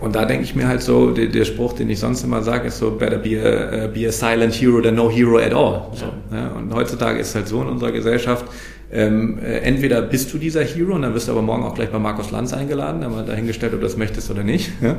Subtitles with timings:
[0.00, 2.68] Und da denke ich mir halt so, der, der, Spruch, den ich sonst immer sage,
[2.68, 5.82] ist so, better be a, be a silent hero than no hero at all.
[5.94, 6.38] So, ja.
[6.38, 8.46] Ja, und heutzutage ist es halt so in unserer Gesellschaft,
[8.92, 11.90] ähm, äh, entweder bist du dieser Hero und dann wirst du aber morgen auch gleich
[11.90, 14.70] bei Markus Lanz eingeladen, haben wir dahingestellt, ob du das möchtest oder nicht.
[14.80, 14.96] Ja?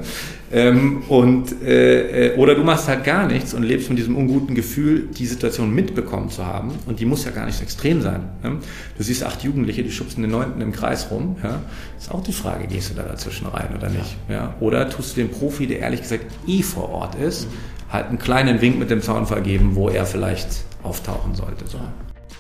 [0.54, 4.54] Ähm, und, äh, äh, oder du machst halt gar nichts und lebst mit diesem unguten
[4.54, 6.74] Gefühl, die Situation mitbekommen zu haben.
[6.86, 8.30] Und die muss ja gar nicht so extrem sein.
[8.44, 8.52] Ja?
[8.96, 11.38] Du siehst acht Jugendliche, die schubsen den Neunten im Kreis rum.
[11.44, 11.62] Ja?
[11.98, 14.16] Ist auch die Frage, gehst du da dazwischen rein oder nicht?
[14.30, 14.54] Ja?
[14.60, 17.48] Oder tust du den Profi, der ehrlich gesagt eh vor Ort ist,
[17.90, 21.66] halt einen kleinen Wink mit dem Zaunfall geben, wo er vielleicht auftauchen sollte.
[21.66, 21.80] So.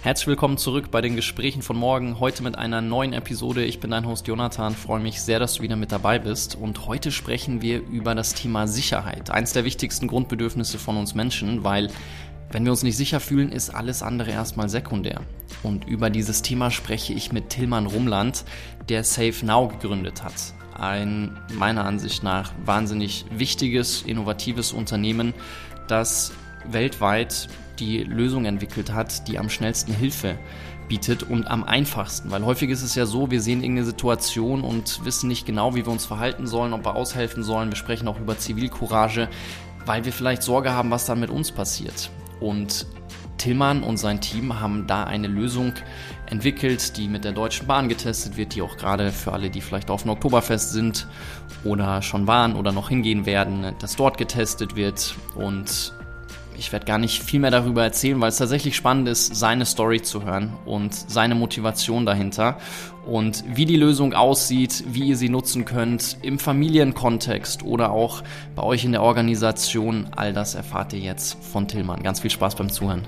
[0.03, 2.19] Herzlich willkommen zurück bei den Gesprächen von morgen.
[2.19, 3.63] Heute mit einer neuen Episode.
[3.63, 4.73] Ich bin dein Host Jonathan.
[4.73, 6.55] Freue mich sehr, dass du wieder mit dabei bist.
[6.55, 9.29] Und heute sprechen wir über das Thema Sicherheit.
[9.29, 11.91] Eins der wichtigsten Grundbedürfnisse von uns Menschen, weil
[12.49, 15.21] wenn wir uns nicht sicher fühlen, ist alles andere erstmal sekundär.
[15.61, 18.43] Und über dieses Thema spreche ich mit Tillmann Rumland,
[18.89, 20.33] der Safe Now gegründet hat.
[20.73, 25.35] Ein meiner Ansicht nach wahnsinnig wichtiges, innovatives Unternehmen,
[25.87, 26.31] das
[26.65, 27.49] weltweit
[27.81, 30.37] die Lösung entwickelt hat, die am schnellsten Hilfe
[30.87, 32.31] bietet und am einfachsten.
[32.31, 35.85] Weil häufig ist es ja so, wir sehen irgendeine Situation und wissen nicht genau, wie
[35.85, 37.69] wir uns verhalten sollen, ob wir aushelfen sollen.
[37.69, 39.27] Wir sprechen auch über Zivilcourage,
[39.85, 42.11] weil wir vielleicht Sorge haben, was dann mit uns passiert.
[42.39, 42.85] Und
[43.37, 45.73] Tillmann und sein Team haben da eine Lösung
[46.27, 49.89] entwickelt, die mit der Deutschen Bahn getestet wird, die auch gerade für alle, die vielleicht
[49.89, 51.07] auf dem Oktoberfest sind
[51.63, 55.93] oder schon waren oder noch hingehen werden, dass dort getestet wird und
[56.61, 60.03] ich werde gar nicht viel mehr darüber erzählen, weil es tatsächlich spannend ist, seine Story
[60.03, 62.59] zu hören und seine Motivation dahinter
[63.03, 68.21] und wie die Lösung aussieht, wie ihr sie nutzen könnt im Familienkontext oder auch
[68.55, 70.09] bei euch in der Organisation.
[70.15, 72.03] All das erfahrt ihr jetzt von Tillmann.
[72.03, 73.07] Ganz viel Spaß beim Zuhören.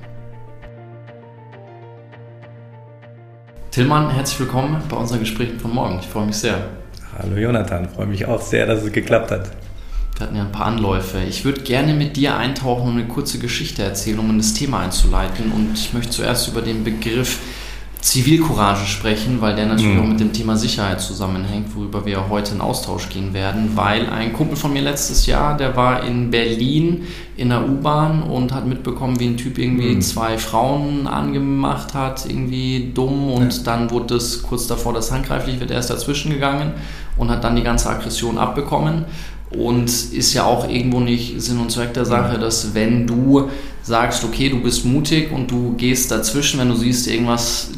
[3.69, 5.99] Tillmann, herzlich willkommen bei unseren Gesprächen von morgen.
[5.99, 6.69] Ich freue mich sehr.
[7.19, 9.51] Hallo Jonathan, freue mich auch sehr, dass es geklappt hat.
[10.16, 11.19] Wir hatten ja ein paar Anläufe.
[11.28, 14.81] Ich würde gerne mit dir eintauchen und eine kurze Geschichte erzählen, um in das Thema
[14.81, 15.52] einzuleiten.
[15.52, 17.40] Und ich möchte zuerst über den Begriff
[18.03, 20.02] Zivilcourage sprechen, weil der natürlich mhm.
[20.02, 23.72] auch mit dem Thema Sicherheit zusammenhängt, worüber wir heute in Austausch gehen werden.
[23.75, 27.07] Weil ein Kumpel von mir letztes Jahr, der war in Berlin
[27.38, 30.02] in der U-Bahn und hat mitbekommen, wie ein Typ irgendwie mhm.
[30.02, 33.31] zwei Frauen angemacht hat, irgendwie dumm.
[33.31, 33.63] Und ja.
[33.63, 36.73] dann wurde es kurz davor, dass handgreiflich wird, er ist dazwischen gegangen
[37.16, 39.06] und hat dann die ganze Aggression abbekommen.
[39.58, 43.50] Und ist ja auch irgendwo nicht Sinn und Zweck der Sache, dass wenn du
[43.84, 47.69] sagst, okay, du bist mutig und du gehst dazwischen, wenn du siehst, irgendwas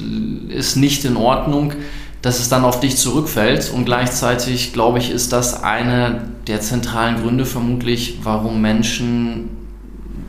[0.49, 1.73] ist nicht in Ordnung,
[2.21, 3.71] dass es dann auf dich zurückfällt.
[3.73, 9.49] Und gleichzeitig, glaube ich, ist das einer der zentralen Gründe vermutlich, warum Menschen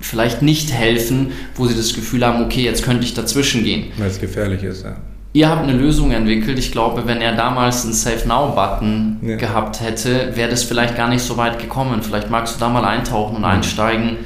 [0.00, 3.86] vielleicht nicht helfen, wo sie das Gefühl haben, okay, jetzt könnte ich dazwischen gehen.
[3.96, 4.96] Weil es gefährlich ist, ja.
[5.36, 6.58] Ihr habt eine Lösung entwickelt.
[6.58, 9.36] Ich glaube, wenn er damals einen Save Now-Button ja.
[9.36, 12.00] gehabt hätte, wäre das vielleicht gar nicht so weit gekommen.
[12.00, 14.16] Vielleicht magst du da mal eintauchen und einsteigen,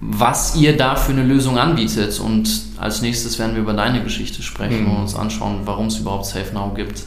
[0.00, 2.20] was ihr da für eine Lösung anbietet.
[2.20, 2.46] Und
[2.76, 4.90] als nächstes werden wir über deine Geschichte sprechen mhm.
[4.90, 7.04] und uns anschauen, warum es überhaupt Save Now gibt.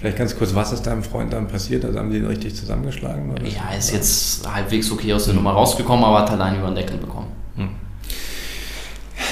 [0.00, 1.84] Vielleicht ganz kurz, was ist deinem Freund dann passiert?
[1.84, 3.30] Also haben die ihn richtig zusammengeschlagen?
[3.30, 3.44] Oder?
[3.44, 6.74] Ja, er ist jetzt halbwegs okay aus der Nummer rausgekommen, aber hat allein über den
[6.74, 7.28] Deckel bekommen.
[7.54, 7.87] Mhm.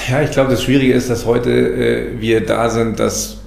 [0.09, 3.39] Ja, ich glaube, das Schwierige ist, dass heute äh, wir da sind, dass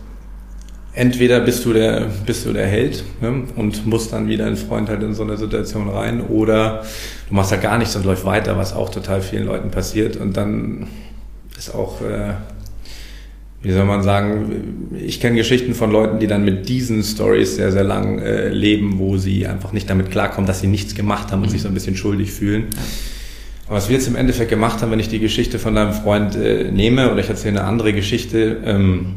[0.92, 4.90] entweder bist du der, bist du der Held ne, und musst dann wieder ein Freund
[4.90, 6.82] halt in so eine Situation rein oder
[7.28, 10.36] du machst halt gar nichts und läuft weiter, was auch total vielen Leuten passiert und
[10.36, 10.88] dann
[11.56, 12.34] ist auch, äh,
[13.62, 17.72] wie soll man sagen, ich kenne Geschichten von Leuten, die dann mit diesen Stories sehr,
[17.72, 21.40] sehr lang äh, leben, wo sie einfach nicht damit klarkommen, dass sie nichts gemacht haben
[21.40, 21.52] und mhm.
[21.52, 22.66] sich so ein bisschen schuldig fühlen.
[23.70, 26.72] Was wir jetzt im Endeffekt gemacht haben, wenn ich die Geschichte von deinem Freund äh,
[26.72, 29.14] nehme oder ich erzähle eine andere Geschichte, ähm,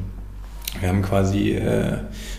[0.79, 1.97] wir haben quasi äh,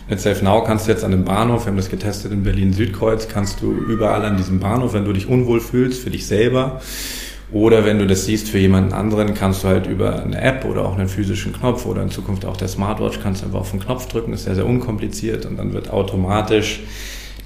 [0.09, 3.27] mit Safe Now kannst du jetzt an dem Bahnhof, wir haben das getestet in Berlin-Südkreuz,
[3.27, 6.81] kannst du überall an diesem Bahnhof, wenn du dich unwohl fühlst, für dich selber
[7.53, 10.87] oder wenn du das siehst für jemanden anderen, kannst du halt über eine App oder
[10.87, 13.81] auch einen physischen Knopf oder in Zukunft auch der Smartwatch, kannst du einfach auf den
[13.81, 16.85] Knopf drücken, ist sehr, sehr unkompliziert und dann wird automatisch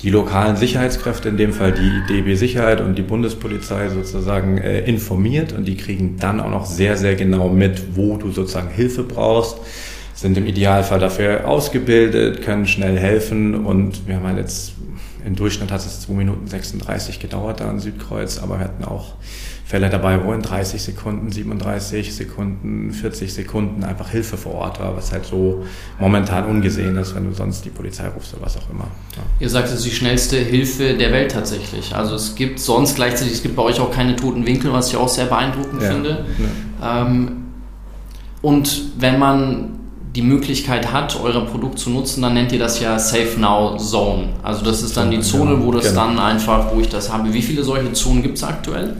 [0.02, 5.52] die lokalen Sicherheitskräfte, in dem Fall die DB Sicherheit und die Bundespolizei sozusagen äh, informiert
[5.52, 9.58] und die kriegen dann auch noch sehr, sehr genau mit, wo du sozusagen Hilfe brauchst,
[10.14, 14.72] sind im Idealfall dafür ausgebildet, können schnell helfen und wir haben halt jetzt
[15.24, 19.14] im Durchschnitt hat es 2 Minuten 36 gedauert da an Südkreuz, aber wir hatten auch
[19.68, 24.96] Fälle dabei, wo in 30 Sekunden, 37 Sekunden, 40 Sekunden einfach Hilfe vor Ort war,
[24.96, 25.62] was halt so
[26.00, 28.86] momentan ungesehen ist, wenn du sonst die Polizei rufst oder was auch immer.
[29.14, 29.22] Ja.
[29.40, 31.94] Ihr sagt, es ist die schnellste Hilfe der Welt tatsächlich.
[31.94, 34.96] Also es gibt sonst gleichzeitig, es gibt bei euch auch keine toten Winkel, was ich
[34.96, 35.90] auch sehr beeindruckend ja.
[35.90, 36.24] finde.
[36.80, 37.02] Ja.
[37.02, 37.32] Ähm,
[38.40, 39.78] und wenn man
[40.16, 44.30] die Möglichkeit hat, euer Produkt zu nutzen, dann nennt ihr das ja Safe Now Zone.
[44.42, 46.06] Also das ist dann die Zone, wo das genau.
[46.06, 47.34] dann einfach, wo ich das habe.
[47.34, 48.96] Wie viele solche Zonen gibt es aktuell?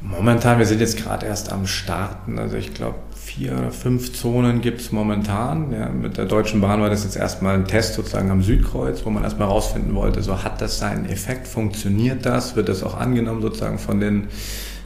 [0.00, 2.38] Momentan, wir sind jetzt gerade erst am Starten.
[2.38, 5.72] Also ich glaube, vier oder fünf Zonen gibt es momentan.
[5.72, 9.10] Ja, mit der Deutschen Bahn war das jetzt erstmal ein Test sozusagen am Südkreuz, wo
[9.10, 13.42] man erstmal herausfinden wollte, so hat das seinen Effekt, funktioniert das, wird das auch angenommen
[13.42, 14.28] sozusagen von den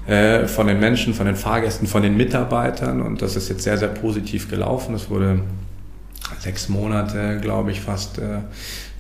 [0.07, 3.79] äh, von den Menschen, von den Fahrgästen, von den Mitarbeitern und das ist jetzt sehr,
[3.79, 4.95] sehr positiv gelaufen.
[4.97, 5.43] Es wurde
[6.41, 8.39] sechs Monate, glaube ich, fast äh,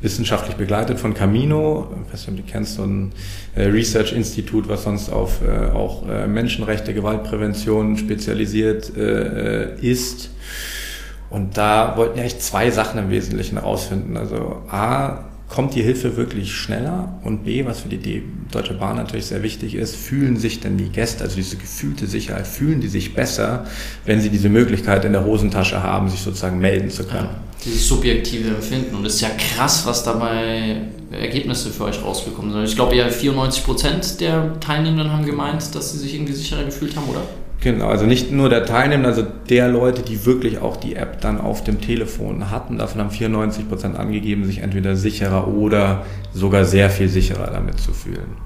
[0.02, 1.88] wissenschaftlich begleitet von Camino.
[2.06, 3.12] Ich weiß nicht, ob du kennst, so ein
[3.54, 10.30] äh, Research-Institut, was sonst auf äh, auch äh, Menschenrechte, Gewaltprävention spezialisiert äh, ist.
[11.30, 14.18] Und da wollten wir eigentlich zwei Sachen im Wesentlichen herausfinden.
[14.18, 17.20] Also A, kommt die Hilfe wirklich schneller?
[17.24, 20.88] Und B, was für die Deutsche Bahn natürlich sehr wichtig ist, fühlen sich denn die
[20.88, 23.66] Gäste, also diese gefühlte Sicherheit, fühlen die sich besser,
[24.06, 27.28] wenn sie diese Möglichkeit in der Hosentasche haben, sich sozusagen melden zu können?
[27.28, 28.96] Ja, dieses subjektive Empfinden.
[28.96, 30.76] Und es ist ja krass, was dabei
[31.10, 32.64] Ergebnisse für euch rausgekommen sind.
[32.64, 36.96] Ich glaube, ja 94 Prozent der Teilnehmenden haben gemeint, dass sie sich irgendwie sicherer gefühlt
[36.96, 37.22] haben, oder?
[37.60, 41.40] Genau, also nicht nur der Teilnehmer, also der Leute, die wirklich auch die App dann
[41.40, 42.78] auf dem Telefon hatten.
[42.78, 46.04] Davon haben 94 Prozent angegeben, sich entweder sicherer oder
[46.34, 48.36] sogar sehr viel sicherer damit zu fühlen.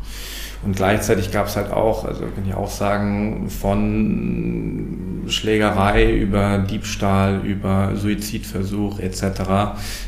[0.64, 7.41] Und gleichzeitig gab es halt auch, also kann ich auch sagen, von Schlägerei über Diebstahl,
[7.44, 9.23] über Suizidversuch etc.,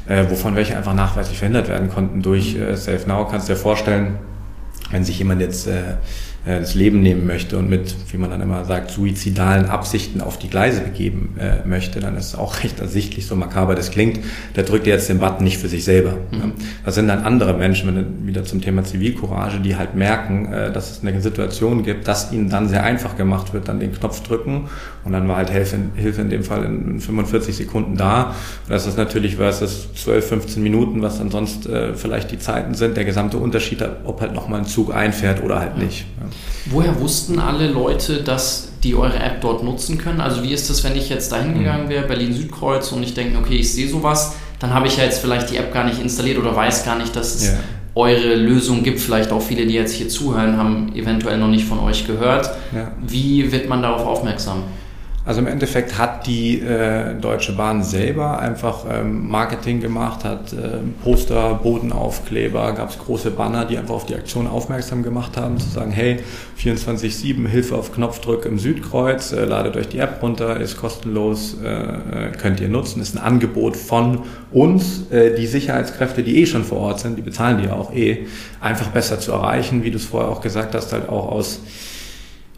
[0.06, 3.26] äh, wovon welche einfach nachweislich verhindert werden konnten durch äh, Safe Now.
[3.26, 4.18] Kannst dir vorstellen,
[4.90, 5.96] wenn sich jemand jetzt äh,
[6.46, 10.38] äh, das Leben nehmen möchte und mit, wie man dann immer sagt, suizidalen Absichten auf
[10.38, 14.20] die Gleise begeben äh, möchte, dann ist es auch recht ersichtlich, so makaber das klingt,
[14.56, 16.12] der drückt jetzt den Button nicht für sich selber.
[16.30, 16.52] Mhm.
[16.84, 20.90] Das sind dann andere Menschen, wenn wieder zum Thema Zivilcourage, die halt merken, äh, dass
[20.90, 24.68] es eine Situation gibt, dass ihnen dann sehr einfach gemacht wird, dann den Knopf drücken
[25.04, 28.34] und dann war halt Hilfe, Hilfe in dem Fall in 45 Sekunden da.
[28.64, 32.74] Und das ist natürlich versus 12, 15 Minuten, was dann sonst äh, vielleicht die Zeiten
[32.74, 36.06] sind, der gesamte Unterschied, ob halt nochmal ein Zug einfährt oder halt nicht.
[36.20, 36.27] Ja.
[36.66, 40.20] Woher wussten alle Leute, dass die eure App dort nutzen können?
[40.20, 41.90] Also wie ist das, wenn ich jetzt dahin gegangen mhm.
[41.90, 45.50] wäre, Berlin-Südkreuz, und ich denke, okay, ich sehe sowas, dann habe ich ja jetzt vielleicht
[45.50, 47.54] die App gar nicht installiert oder weiß gar nicht, dass es ja.
[47.94, 49.00] eure Lösung gibt.
[49.00, 52.50] Vielleicht auch viele, die jetzt hier zuhören, haben eventuell noch nicht von euch gehört.
[52.74, 52.92] Ja.
[53.06, 54.64] Wie wird man darauf aufmerksam?
[55.28, 60.78] Also im Endeffekt hat die äh, Deutsche Bahn selber einfach ähm, Marketing gemacht, hat äh,
[61.04, 65.68] Poster, Bodenaufkleber, gab es große Banner, die einfach auf die Aktion aufmerksam gemacht haben, zu
[65.68, 66.20] sagen, hey,
[66.58, 71.68] 24-7 Hilfe auf Knopfdruck im Südkreuz, äh, ladet euch die App runter, ist kostenlos, äh,
[71.68, 74.20] äh, könnt ihr nutzen, ist ein Angebot von
[74.50, 77.92] uns, äh, die Sicherheitskräfte, die eh schon vor Ort sind, die bezahlen die ja auch
[77.92, 78.26] eh,
[78.62, 81.60] einfach besser zu erreichen, wie du es vorher auch gesagt hast, halt auch aus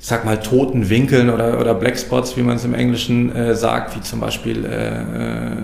[0.00, 3.94] ich sag mal, toten Winkeln oder, oder Blackspots, wie man es im Englischen äh, sagt,
[3.94, 5.56] wie zum Beispiel äh, äh,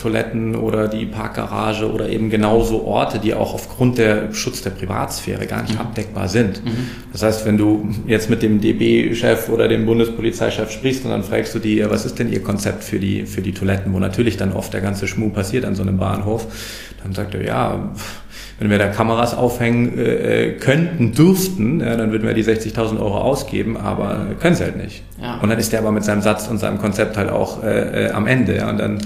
[0.00, 5.46] Toiletten oder die Parkgarage oder eben genauso Orte, die auch aufgrund der Schutz der Privatsphäre
[5.46, 5.80] gar nicht mhm.
[5.82, 6.64] abdeckbar sind.
[6.64, 6.88] Mhm.
[7.12, 11.54] Das heißt, wenn du jetzt mit dem DB-Chef oder dem Bundespolizeichef sprichst und dann fragst
[11.54, 14.54] du die, was ist denn ihr Konzept für die, für die Toiletten, wo natürlich dann
[14.54, 16.46] oft der ganze Schmuh passiert an so einem Bahnhof,
[17.02, 17.92] dann sagt er, ja,
[18.58, 23.00] wenn wir da Kameras aufhängen äh, äh, könnten, dürften, ja, dann würden wir die 60.000
[23.00, 25.02] Euro ausgeben, aber können sie halt nicht.
[25.20, 25.38] Ja.
[25.42, 28.10] Und dann ist der aber mit seinem Satz und seinem Konzept halt auch äh, äh,
[28.10, 28.56] am Ende.
[28.56, 28.70] Ja.
[28.70, 28.98] Und dann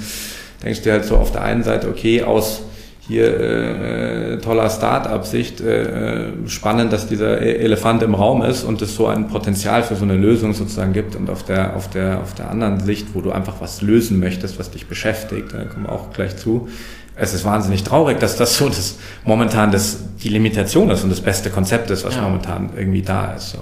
[0.62, 2.62] denkst du halt so auf der einen Seite, okay, aus
[3.08, 8.96] hier äh, toller Start-up-Sicht, äh, spannend, dass dieser e-, Elefant im Raum ist und es
[8.96, 11.14] so ein Potenzial für so eine Lösung sozusagen gibt.
[11.14, 14.58] Und auf der, auf der, auf der anderen Sicht, wo du einfach was lösen möchtest,
[14.58, 16.68] was dich beschäftigt, da kommen wir auch gleich zu,
[17.16, 21.20] es ist wahnsinnig traurig, dass das so das momentan das, die Limitation ist und das
[21.20, 22.22] beste Konzept ist, was ja.
[22.22, 23.50] momentan irgendwie da ist.
[23.52, 23.58] So.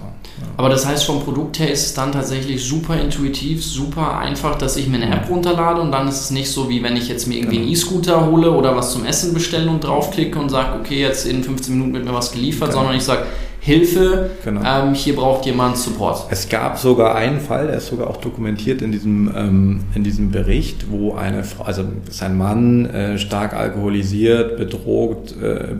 [0.57, 4.77] Aber das heißt, vom Produkt her ist es dann tatsächlich super intuitiv, super einfach, dass
[4.77, 7.27] ich mir eine App runterlade und dann ist es nicht so, wie wenn ich jetzt
[7.27, 7.77] mir irgendwie einen genau.
[7.77, 11.75] E-Scooter hole oder was zum Essen bestellen und draufklicke und sage, okay, jetzt in 15
[11.75, 12.81] Minuten wird mir was geliefert, genau.
[12.81, 13.27] sondern ich sage,
[13.65, 14.61] Hilfe, genau.
[14.63, 16.27] ähm, hier braucht jemand Support.
[16.29, 20.31] Es gab sogar einen Fall, der ist sogar auch dokumentiert in diesem, ähm, in diesem
[20.31, 25.73] Bericht, wo eine Frau, also sein Mann äh, stark alkoholisiert, bedroht, äh,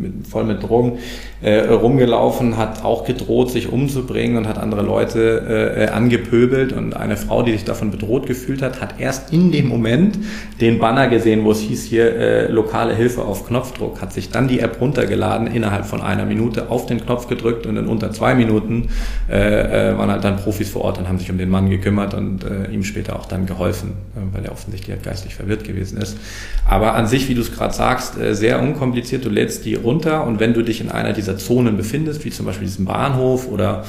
[0.00, 0.98] mit, voll mit Drogen
[1.42, 7.16] äh, rumgelaufen, hat auch gedroht, sich umzubringen und hat andere Leute äh, angepöbelt und eine
[7.16, 10.16] Frau, die sich davon bedroht gefühlt hat, hat erst in dem Moment
[10.60, 14.46] den Banner gesehen, wo es hieß hier äh, lokale Hilfe auf Knopfdruck, hat sich dann
[14.46, 18.34] die App runtergeladen innerhalb von einer Minute auf den Knopf gedrückt und in unter zwei
[18.34, 18.90] Minuten
[19.30, 22.12] äh, äh, waren halt dann Profis vor Ort und haben sich um den Mann gekümmert
[22.12, 25.96] und äh, ihm später auch dann geholfen, äh, weil er offensichtlich halt geistig verwirrt gewesen
[25.98, 26.18] ist.
[26.66, 29.24] Aber an sich, wie du es gerade sagst, äh, sehr unkompliziert.
[29.24, 32.44] Du lädst die runter und wenn du dich in einer dieser Zonen befindest, wie zum
[32.44, 33.84] Beispiel diesem Bahnhof oder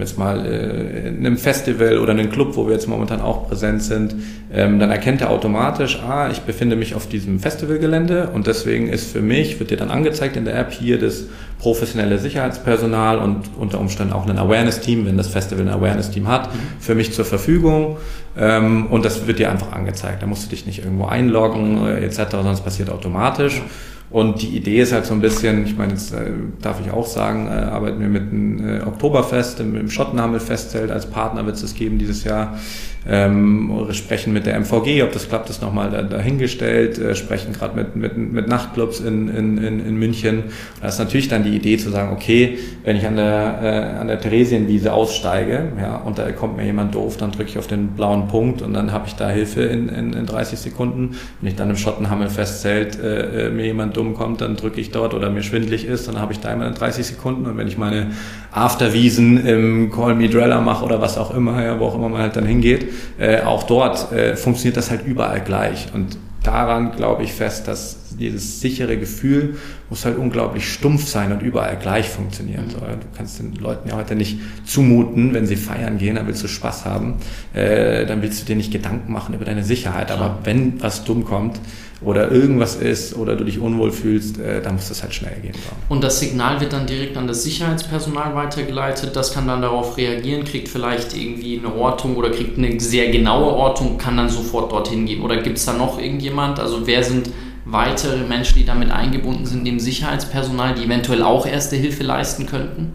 [0.00, 3.82] jetzt mal äh, in einem Festival oder einem Club, wo wir jetzt momentan auch präsent
[3.82, 4.14] sind,
[4.52, 9.12] ähm, dann erkennt er automatisch, ah, ich befinde mich auf diesem Festivalgelände und deswegen ist
[9.12, 11.24] für mich, wird dir dann angezeigt in der App hier das
[11.58, 16.58] professionelle Sicherheitspersonal und unter Umständen auch ein Awareness-Team, wenn das Festival ein Awareness-Team hat, mhm.
[16.80, 17.98] für mich zur Verfügung
[18.36, 20.22] ähm, und das wird dir einfach angezeigt.
[20.22, 23.60] Da musst du dich nicht irgendwo einloggen äh, etc., sondern es passiert automatisch.
[24.12, 27.06] Und die Idee ist halt so ein bisschen, ich meine, jetzt äh, darf ich auch
[27.06, 31.74] sagen, äh, arbeiten wir mit dem äh, Oktoberfest, im, im Schottenhamel-Festzelt als Partner wird es
[31.74, 32.58] geben dieses Jahr.
[33.08, 37.74] Ähm, sprechen mit der MVG, ob das klappt, ist nochmal da, dahingestellt, äh, sprechen gerade
[37.74, 40.44] mit, mit, mit Nachtclubs in, in, in, München.
[40.80, 44.06] Da ist natürlich dann die Idee zu sagen, okay, wenn ich an der, äh, an
[44.06, 47.88] der Theresienwiese aussteige ja, und da kommt mir jemand doof, dann drücke ich auf den
[47.88, 51.16] blauen Punkt und dann habe ich da Hilfe in, in, in 30 Sekunden.
[51.40, 55.14] Wenn ich dann im Schottenhamel-Festzelt äh, äh, mir jemand dumm kommt, dann drücke ich dort
[55.14, 57.78] oder mir schwindlig ist, dann habe ich da immer in 30 Sekunden und wenn ich
[57.78, 58.12] meine
[58.52, 62.20] Afterwiesen im Call Me Dreller mache oder was auch immer, ja, wo auch immer man
[62.20, 62.86] halt dann hingeht,
[63.18, 65.88] äh, auch dort äh, funktioniert das halt überall gleich.
[65.94, 69.56] Und daran glaube ich fest, dass dieses sichere Gefühl
[69.88, 72.66] muss halt unglaublich stumpf sein und überall gleich funktionieren.
[72.68, 76.42] So, du kannst den Leuten ja heute nicht zumuten, wenn sie feiern gehen, dann willst
[76.42, 77.14] du Spaß haben,
[77.54, 80.10] äh, dann willst du dir nicht Gedanken machen über deine Sicherheit.
[80.10, 81.58] Aber wenn was dumm kommt,
[82.04, 85.54] oder irgendwas ist oder du dich unwohl fühlst, äh, dann muss das halt schnell gehen.
[85.88, 90.44] Und das Signal wird dann direkt an das Sicherheitspersonal weitergeleitet, das kann dann darauf reagieren,
[90.44, 95.06] kriegt vielleicht irgendwie eine Ortung oder kriegt eine sehr genaue Ortung, kann dann sofort dorthin
[95.06, 95.22] gehen.
[95.22, 96.58] Oder gibt es da noch irgendjemand?
[96.58, 97.30] Also wer sind
[97.64, 102.94] weitere Menschen, die damit eingebunden sind, dem Sicherheitspersonal, die eventuell auch erste Hilfe leisten könnten?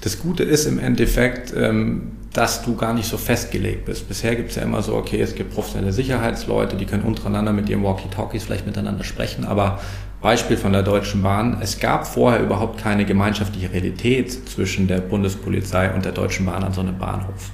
[0.00, 4.08] Das Gute ist im Endeffekt, ähm, dass du gar nicht so festgelegt bist.
[4.08, 7.68] Bisher gibt es ja immer so, okay, es gibt professionelle Sicherheitsleute, die können untereinander mit
[7.68, 9.78] ihren Walkie-Talkies vielleicht miteinander sprechen, aber
[10.20, 15.92] Beispiel von der Deutschen Bahn, es gab vorher überhaupt keine gemeinschaftliche Realität zwischen der Bundespolizei
[15.92, 17.52] und der Deutschen Bahn an so einem Bahnhof.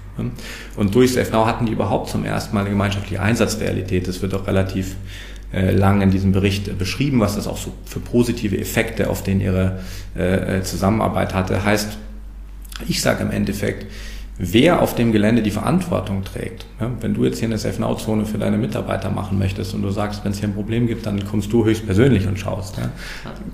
[0.77, 4.07] Und durch SafeNow hatten die überhaupt zum ersten Mal eine gemeinschaftliche Einsatzrealität.
[4.07, 4.97] Das wird auch relativ
[5.53, 9.41] äh, lang in diesem Bericht beschrieben, was das auch so für positive Effekte auf den
[9.41, 9.81] ihre
[10.15, 11.65] äh, Zusammenarbeit hatte.
[11.65, 11.99] Heißt,
[12.87, 13.87] ich sage im Endeffekt,
[14.43, 16.65] wer auf dem Gelände die Verantwortung trägt.
[17.01, 20.33] Wenn du jetzt hier eine Safe-Now-Zone für deine Mitarbeiter machen möchtest und du sagst, wenn
[20.33, 22.79] es hier ein Problem gibt, dann kommst du höchstpersönlich und schaust.
[22.79, 22.85] Ja.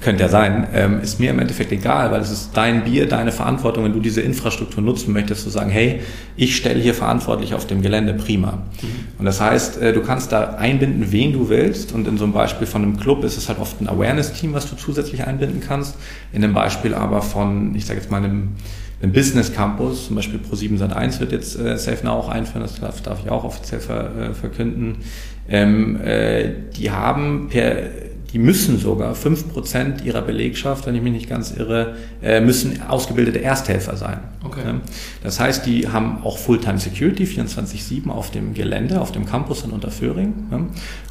[0.00, 0.69] Könnte ja sein.
[0.73, 4.00] Ähm, ist mir im Endeffekt egal, weil es ist dein Bier, deine Verantwortung, wenn du
[4.00, 6.02] diese Infrastruktur nutzen möchtest, zu sagen, hey,
[6.37, 8.52] ich stelle hier verantwortlich auf dem Gelände, prima.
[8.52, 8.87] Mhm.
[9.19, 11.93] Und das heißt, äh, du kannst da einbinden, wen du willst.
[11.93, 14.71] Und in so einem Beispiel von einem Club ist es halt oft ein Awareness-Team, was
[14.71, 15.97] du zusätzlich einbinden kannst.
[16.33, 18.50] In dem Beispiel aber von, ich sage jetzt mal, einem
[19.02, 23.02] ein Business Campus, zum Beispiel Pro7 Sat1 wird jetzt äh, SafeNow auch einführen, das darf,
[23.02, 24.98] darf ich auch offiziell ver, äh, verkünden.
[25.48, 27.76] Ähm, äh, die haben per,
[28.32, 32.82] die müssen sogar fünf Prozent ihrer Belegschaft, wenn ich mich nicht ganz irre, äh, müssen
[32.88, 34.20] ausgebildete Ersthelfer sein.
[34.44, 34.62] Okay.
[35.22, 39.70] Das heißt, die haben auch Fulltime Security 24-7 auf dem Gelände, auf dem Campus in
[39.70, 40.34] Unterföhring.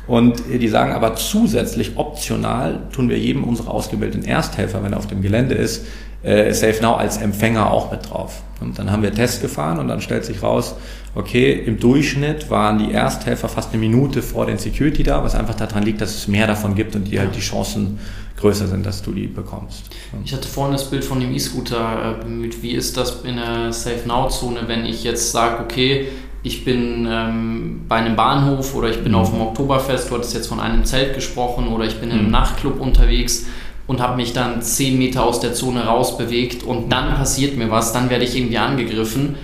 [0.08, 5.08] Und die sagen aber zusätzlich optional tun wir jedem unserer ausgebildeten Ersthelfer, wenn er auf
[5.08, 5.86] dem Gelände ist,
[6.26, 8.42] äh, SafeNow als Empfänger auch mit drauf.
[8.62, 10.76] Und dann haben wir Tests gefahren und dann stellt sich raus,
[11.14, 15.56] okay, im Durchschnitt waren die Ersthelfer fast eine Minute vor den Security da, was einfach
[15.56, 18.00] daran liegt, dass es mehr davon gibt und die halt die Chancen
[18.38, 19.90] größer sind, dass du die bekommst.
[20.24, 22.62] Ich hatte vorhin das Bild von dem E-Scooter äh, bemüht.
[22.62, 26.08] Wie ist das in der Safe-Now-Zone, wenn ich jetzt sage, okay,
[26.44, 29.18] ich bin ähm, bei einem Bahnhof oder ich bin mhm.
[29.18, 32.26] auf dem Oktoberfest, du hattest jetzt von einem Zelt gesprochen oder ich bin in einem
[32.26, 32.32] mhm.
[32.32, 33.48] Nachtclub unterwegs
[33.88, 37.94] und habe mich dann 10 Meter aus der Zone rausbewegt und dann passiert mir was,
[37.94, 39.36] dann werde ich irgendwie angegriffen.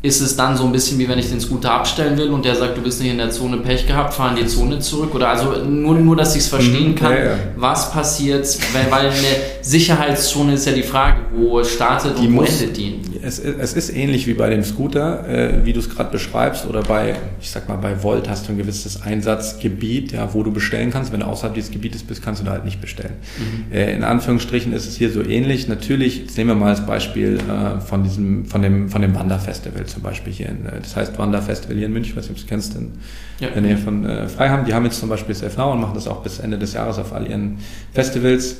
[0.00, 2.54] Ist es dann so ein bisschen wie wenn ich den Scooter abstellen will und der
[2.54, 5.12] sagt, du bist nicht in der Zone Pech gehabt, fahr in die Zone zurück?
[5.12, 6.94] Oder also nur, nur dass ich es verstehen mhm.
[6.94, 7.34] kann, ja, ja.
[7.56, 12.42] was passiert, weil, weil eine Sicherheitszone ist ja die Frage, wo startet die und wo
[12.42, 13.00] endet die?
[13.22, 16.82] Es, es, ist ähnlich wie bei dem Scooter, äh, wie du es gerade beschreibst, oder
[16.82, 20.90] bei, ich sag mal, bei Volt hast du ein gewisses Einsatzgebiet, ja, wo du bestellen
[20.90, 21.12] kannst.
[21.12, 23.14] Wenn du außerhalb dieses Gebietes bist, kannst du da halt nicht bestellen.
[23.38, 23.72] Mhm.
[23.72, 25.68] Äh, in Anführungsstrichen ist es hier so ähnlich.
[25.68, 29.86] Natürlich, jetzt nehmen wir mal das Beispiel äh, von diesem, von dem, von dem Wanderfestival
[29.86, 32.92] zum Beispiel hier in, äh, das heißt Wanderfestival hier in München, was du kennst, in
[33.40, 33.48] ja.
[33.50, 34.64] der Nähe von äh, Freiham.
[34.64, 37.12] Die haben jetzt zum Beispiel SafeNow und machen das auch bis Ende des Jahres auf
[37.12, 37.58] all ihren
[37.92, 38.56] Festivals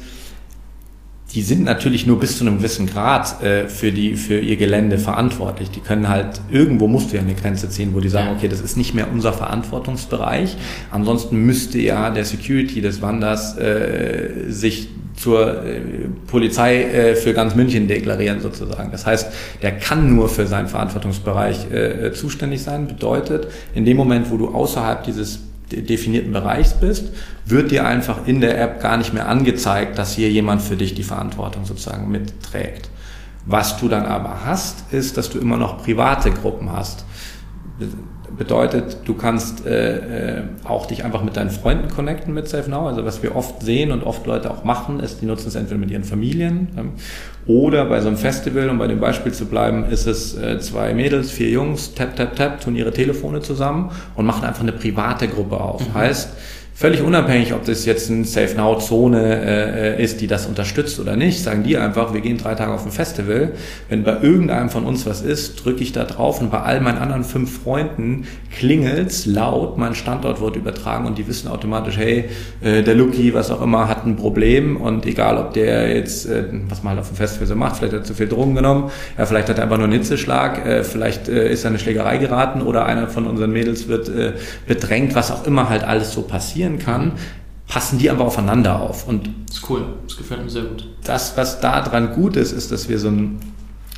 [1.35, 4.99] die sind natürlich nur bis zu einem gewissen Grad äh, für, die, für ihr Gelände
[4.99, 5.71] verantwortlich.
[5.71, 8.61] Die können halt, irgendwo musst du ja eine Grenze ziehen, wo die sagen, okay, das
[8.61, 10.57] ist nicht mehr unser Verantwortungsbereich.
[10.91, 15.81] Ansonsten müsste ja der Security des Wanders äh, sich zur äh,
[16.29, 18.91] Polizei äh, für ganz München deklarieren sozusagen.
[18.91, 19.31] Das heißt,
[19.61, 22.87] der kann nur für seinen Verantwortungsbereich äh, zuständig sein.
[22.87, 25.41] Bedeutet, in dem Moment, wo du außerhalb dieses
[25.73, 27.09] definierten Bereichs bist,
[27.45, 30.95] wird dir einfach in der App gar nicht mehr angezeigt, dass hier jemand für dich
[30.95, 32.91] die Verantwortung sozusagen mitträgt.
[33.47, 37.05] Was du dann aber hast, ist, dass du immer noch private Gruppen hast
[38.37, 42.87] bedeutet, du kannst äh, äh, auch dich einfach mit deinen Freunden connecten mit SafeNow.
[42.87, 45.79] Also was wir oft sehen und oft Leute auch machen, ist, die nutzen es entweder
[45.79, 46.93] mit ihren Familien ähm,
[47.47, 50.95] oder bei so einem Festival, um bei dem Beispiel zu bleiben, ist es äh, zwei
[50.95, 55.29] Mädels, vier Jungs, tap, tap, tap, tun ihre Telefone zusammen und machen einfach eine private
[55.29, 55.89] Gruppe auf.
[55.89, 55.95] Mhm.
[55.95, 56.31] Heißt,
[56.79, 61.17] Völlig unabhängig, ob das jetzt eine Safe Now Zone äh, ist, die das unterstützt oder
[61.17, 63.55] nicht, sagen die einfach, wir gehen drei Tage auf ein Festival.
[63.89, 66.99] Wenn bei irgendeinem von uns was ist, drücke ich da drauf und bei all meinen
[66.99, 72.27] anderen fünf Freunden klingelt's laut, mein Standort wird übertragen und die wissen automatisch, hey,
[72.61, 76.45] äh, der Lucky, was auch immer, hat ein Problem und egal, ob der jetzt, äh,
[76.69, 78.93] was man halt auf dem Festival so macht, vielleicht hat er zu viel Drogen genommen,
[79.19, 82.19] ja, vielleicht hat er einfach nur einen Hitzeschlag, äh, vielleicht äh, ist er eine Schlägerei
[82.19, 84.35] geraten oder einer von unseren Mädels wird äh,
[84.69, 87.13] bedrängt, was auch immer halt alles so passiert passieren kann,
[87.67, 89.07] passen die aber aufeinander auf.
[89.07, 90.87] Und das ist cool, das gefällt mir sehr gut.
[91.05, 93.41] Das, was daran gut ist, ist, dass wir so ein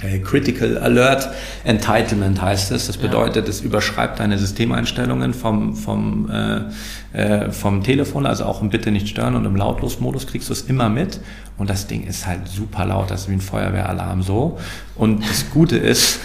[0.02, 1.28] äh, Critical Alert
[1.64, 2.86] Entitlement heißt es.
[2.86, 6.62] Das bedeutet, es überschreibt deine Systemeinstellungen vom, vom, äh,
[7.12, 10.62] äh, vom Telefon, also auch im Bitte nicht stören und im Lautlosmodus kriegst du es
[10.62, 11.20] immer mit.
[11.58, 14.58] Und das Ding ist halt super laut, das ist wie ein Feuerwehralarm so.
[14.96, 16.18] Und das Gute ist,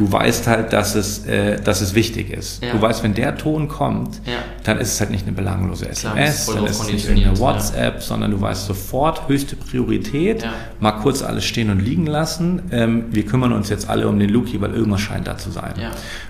[0.00, 2.64] du weißt halt, dass es, äh, dass es wichtig ist.
[2.64, 2.72] Ja.
[2.72, 4.38] Du weißt, wenn der Ton kommt, ja.
[4.64, 7.96] dann ist es halt nicht eine belanglose SMS, Klar, dann ist es nicht irgendeine WhatsApp,
[7.96, 8.00] ja.
[8.00, 10.42] sondern du weißt sofort höchste Priorität,
[10.80, 12.62] mal kurz alles stehen und liegen lassen.
[12.72, 15.74] Ähm, wir kümmern uns jetzt alle um den Luki, weil irgendwas scheint da zu sein.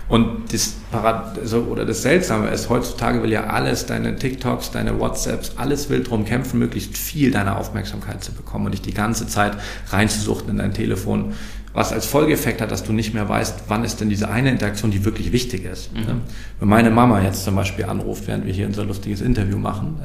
[0.09, 4.99] Und das Parad also, oder das Seltsame ist, heutzutage will ja alles, deine TikToks, deine
[4.99, 9.29] WhatsApps, alles will drum kämpfen, möglichst viel deiner Aufmerksamkeit zu bekommen und dich die ganze
[9.29, 9.53] Zeit
[9.91, 11.35] reinzusuchten in dein Telefon
[11.73, 14.91] was als Folgeeffekt hat, dass du nicht mehr weißt, wann ist denn diese eine Interaktion,
[14.91, 15.95] die wirklich wichtig ist.
[15.95, 16.23] Mhm.
[16.59, 20.00] Wenn meine Mama jetzt zum Beispiel anruft, während wir hier unser lustiges Interview machen,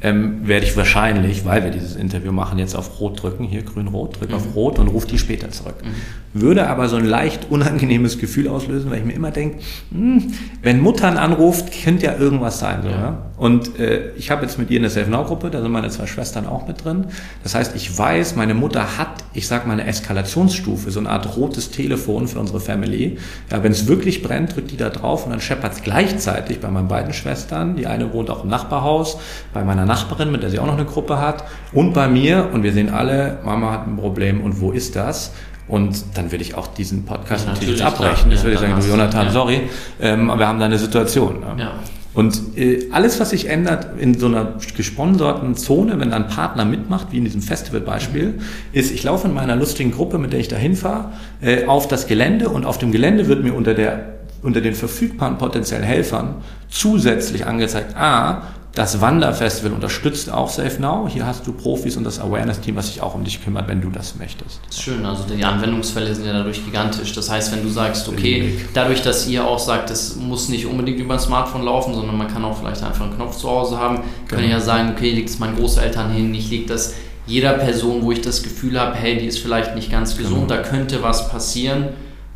[0.00, 4.20] ähm, werde ich wahrscheinlich, weil wir dieses Interview machen, jetzt auf Rot drücken, hier grün-rot,
[4.20, 4.36] drück mhm.
[4.36, 5.76] auf Rot und rufe die später zurück.
[5.82, 6.40] Mhm.
[6.40, 9.58] Würde aber so ein leicht unangenehmes Gefühl auslösen, weil ich mir immer denke,
[9.90, 12.82] hm, wenn Muttern anruft, könnte ja irgendwas sein.
[12.82, 12.96] So, ja.
[12.96, 13.22] ja?
[13.38, 16.06] Und äh, ich habe jetzt mit ihr eine Safe Now Gruppe, da sind meine zwei
[16.06, 17.06] Schwestern auch mit drin.
[17.42, 21.36] Das heißt, ich weiß, meine Mutter hat, ich sag mal, eine Eskalationsstufe, so eine Art
[21.36, 23.18] rotes Telefon für unsere Family.
[23.50, 26.68] Ja, wenn es wirklich brennt, drückt die da drauf und dann scheppert es gleichzeitig bei
[26.68, 27.76] meinen beiden Schwestern.
[27.76, 29.18] Die eine wohnt auch im Nachbarhaus,
[29.54, 32.50] bei meiner Nachbarin, mit der sie auch noch eine Gruppe hat, und bei mir.
[32.52, 35.32] Und wir sehen alle, Mama hat ein Problem und wo ist das?
[35.66, 38.30] Und dann würde ich auch diesen Podcast ja, natürlich, natürlich abbrechen.
[38.30, 39.32] Das ja, würde ich sagen, du Jonathan, ja.
[39.32, 39.60] sorry,
[40.00, 41.40] ähm, wir haben da eine Situation.
[41.40, 41.46] Ne?
[41.58, 41.72] Ja.
[42.14, 47.08] Und äh, alles, was sich ändert in so einer gesponserten Zone, wenn ein Partner mitmacht,
[47.10, 48.40] wie in diesem Festivalbeispiel,
[48.72, 52.06] ist, ich laufe in meiner lustigen Gruppe, mit der ich da hinfahre, äh, auf das
[52.06, 56.36] Gelände und auf dem Gelände wird mir unter der unter den verfügbaren potenziellen Helfern
[56.68, 58.42] zusätzlich angezeigt, ah,
[58.74, 61.08] das Wanderfestival unterstützt auch Safe Now.
[61.08, 63.90] Hier hast du Profis und das Awareness-Team, was sich auch um dich kümmert, wenn du
[63.90, 64.60] das möchtest.
[64.66, 67.12] Das ist schön, also die Anwendungsfälle sind ja dadurch gigantisch.
[67.12, 71.00] Das heißt, wenn du sagst, okay, dadurch, dass ihr auch sagt, es muss nicht unbedingt
[71.00, 74.00] über ein Smartphone laufen, sondern man kann auch vielleicht einfach einen Knopf zu Hause haben,
[74.28, 74.54] können genau.
[74.54, 76.94] ja sagen, okay, legt es meinen Großeltern hin, ich lege das
[77.26, 80.62] jeder Person, wo ich das Gefühl habe, hey, die ist vielleicht nicht ganz gesund, genau.
[80.62, 81.88] da könnte was passieren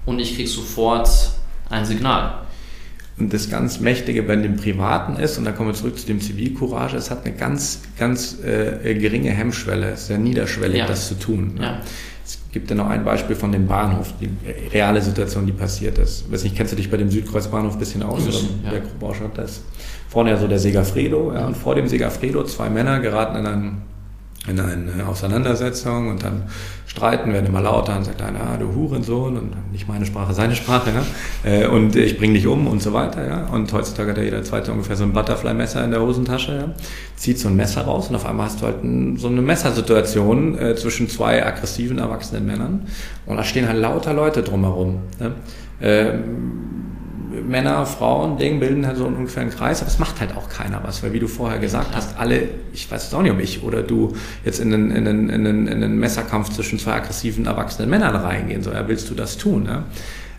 [0.07, 1.09] und ich kriege sofort
[1.71, 2.42] ein Signal.
[3.18, 6.20] Und das ganz Mächtige bei dem Privaten ist, und da kommen wir zurück zu dem
[6.20, 10.87] Zivilcourage, es hat eine ganz, ganz äh, geringe Hemmschwelle, es ist sehr niederschwellig, ja.
[10.87, 11.55] das zu tun.
[11.57, 11.62] Ne?
[11.62, 11.81] Ja.
[12.25, 14.31] Es gibt ja noch ein Beispiel von dem Bahnhof, die
[14.72, 16.25] reale Situation, die passiert ist.
[16.27, 18.27] Ich weiß nicht, kennst du dich bei dem Südkreuzbahnhof ein bisschen aus?
[18.27, 18.70] Oder ja.
[18.70, 19.61] der das
[20.09, 23.83] vorne ja so der Segafredo, ja, und vor dem Segafredo zwei Männer geraten in einen
[24.49, 26.43] in eine Auseinandersetzung und dann
[26.87, 30.57] streiten, werden immer lauter und sagt einer, ah, du Hurensohn und nicht meine Sprache, seine
[30.57, 31.49] Sprache, ja?
[31.49, 33.25] Äh, und ich bring dich um und so weiter.
[33.27, 33.47] Ja?
[33.47, 36.75] Und heutzutage hat ja jeder Zweite ungefähr so ein Butterfly-Messer in der Hosentasche, ja?
[37.15, 38.79] zieht so ein Messer raus und auf einmal hast du halt
[39.17, 42.89] so eine Messersituation äh, zwischen zwei aggressiven, erwachsenen Männern
[43.27, 45.03] und da stehen halt lauter Leute drumherum.
[45.21, 45.31] Ja?
[45.81, 46.92] Ähm,
[47.33, 50.83] Männer, Frauen, Ding bilden halt so ungefähr einen Kreis, aber es macht halt auch keiner
[50.85, 53.62] was, weil wie du vorher gesagt hast, alle, ich weiß es auch nicht, ob ich
[53.62, 54.14] oder du
[54.45, 58.14] jetzt in einen, in einen, in einen, in einen Messerkampf zwischen zwei aggressiven, erwachsenen Männern
[58.14, 59.85] reingehen, so, ja, willst du das tun, ne?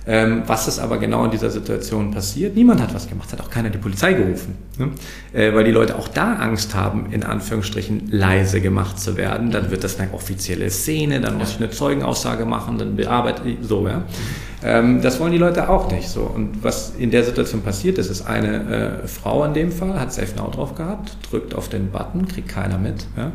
[0.05, 2.55] Ähm, was ist aber genau in dieser Situation passiert?
[2.55, 4.89] Niemand hat was gemacht, hat auch keiner die Polizei gerufen, ne?
[5.31, 9.51] äh, weil die Leute auch da Angst haben, in Anführungsstrichen leise gemacht zu werden.
[9.51, 13.57] Dann wird das eine offizielle Szene, dann muss ich eine Zeugenaussage machen, dann bearbeite ich
[13.61, 13.87] so.
[13.87, 14.03] Ja?
[14.61, 16.21] Ähm, das wollen die Leute auch nicht so.
[16.21, 20.11] Und was in der Situation passiert ist, ist eine äh, Frau in dem Fall, hat
[20.11, 23.05] Safe Now drauf gehabt, drückt auf den Button, kriegt keiner mit.
[23.15, 23.31] Ja?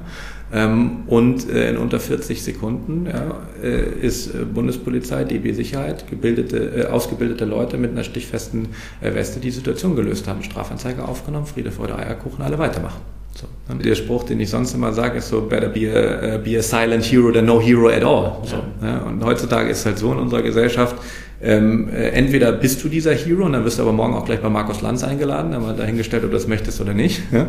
[0.53, 6.57] Ähm, und äh, in unter 40 Sekunden ja, äh, ist äh, Bundespolizei, DB Sicherheit, gebildete,
[6.57, 8.69] äh, ausgebildete Leute mit einer stichfesten
[9.03, 13.01] äh, Weste die Situation gelöst haben, Strafanzeige aufgenommen, Friede, Freude, Eierkuchen, alle weitermachen.
[13.35, 13.47] So.
[13.69, 13.83] Ne?
[13.83, 17.05] Der Spruch, den ich sonst immer sage, ist so, better be a, be a silent
[17.05, 18.39] hero than no hero at all.
[18.45, 18.93] So, ja.
[18.93, 19.05] Ne?
[19.05, 20.97] Und heutzutage ist es halt so in unserer Gesellschaft,
[21.41, 24.41] ähm, äh, entweder bist du dieser Hero und dann wirst du aber morgen auch gleich
[24.41, 27.23] bei Markus Lanz eingeladen, haben wir dahingestellt, ob du das möchtest oder nicht.
[27.31, 27.47] Ja?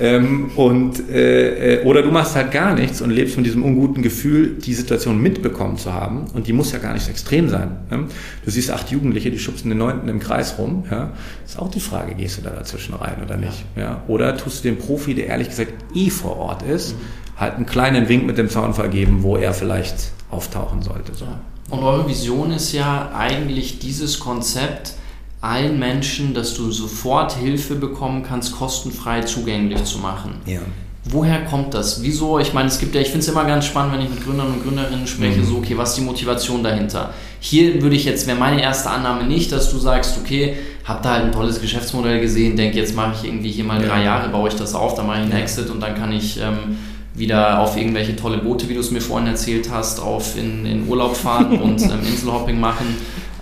[0.00, 4.02] Ähm, und, äh, äh, oder du machst halt gar nichts und lebst von diesem unguten
[4.02, 6.24] Gefühl, die Situation mitbekommen zu haben.
[6.32, 7.72] Und die muss ja gar nicht so extrem sein.
[7.90, 7.98] Ja?
[8.44, 10.84] Du siehst acht Jugendliche, die schubsen den Neunten im Kreis rum.
[10.90, 11.10] Ja?
[11.44, 13.66] Ist auch die Frage, gehst du da dazwischen rein oder nicht?
[13.76, 14.02] Ja?
[14.08, 17.40] Oder tust du dem Profi, der ehrlich gesagt eh vor Ort ist, mhm.
[17.40, 21.14] halt einen kleinen Wink mit dem Zaunfall geben, wo er vielleicht auftauchen sollte.
[21.14, 21.26] So.
[21.70, 24.94] Und eure Vision ist ja eigentlich dieses Konzept,
[25.40, 30.36] allen Menschen, dass du sofort Hilfe bekommen kannst, kostenfrei zugänglich zu machen.
[30.46, 30.60] Ja.
[31.08, 32.02] Woher kommt das?
[32.02, 32.40] Wieso?
[32.40, 34.48] Ich meine, es gibt ja, ich finde es immer ganz spannend, wenn ich mit Gründern
[34.48, 35.44] und Gründerinnen spreche, mhm.
[35.44, 37.14] so, okay, was ist die Motivation dahinter?
[37.38, 41.14] Hier würde ich jetzt, wäre meine erste Annahme nicht, dass du sagst, okay, hab da
[41.14, 44.48] halt ein tolles Geschäftsmodell gesehen, denke, jetzt mache ich irgendwie hier mal drei Jahre, baue
[44.48, 46.78] ich das auf, dann mache ich einen Exit und dann kann ich ähm,
[47.12, 50.88] wieder auf irgendwelche tolle Boote, wie du es mir vorhin erzählt hast, auf in, in
[50.88, 52.86] Urlaub fahren und ähm, Inselhopping machen.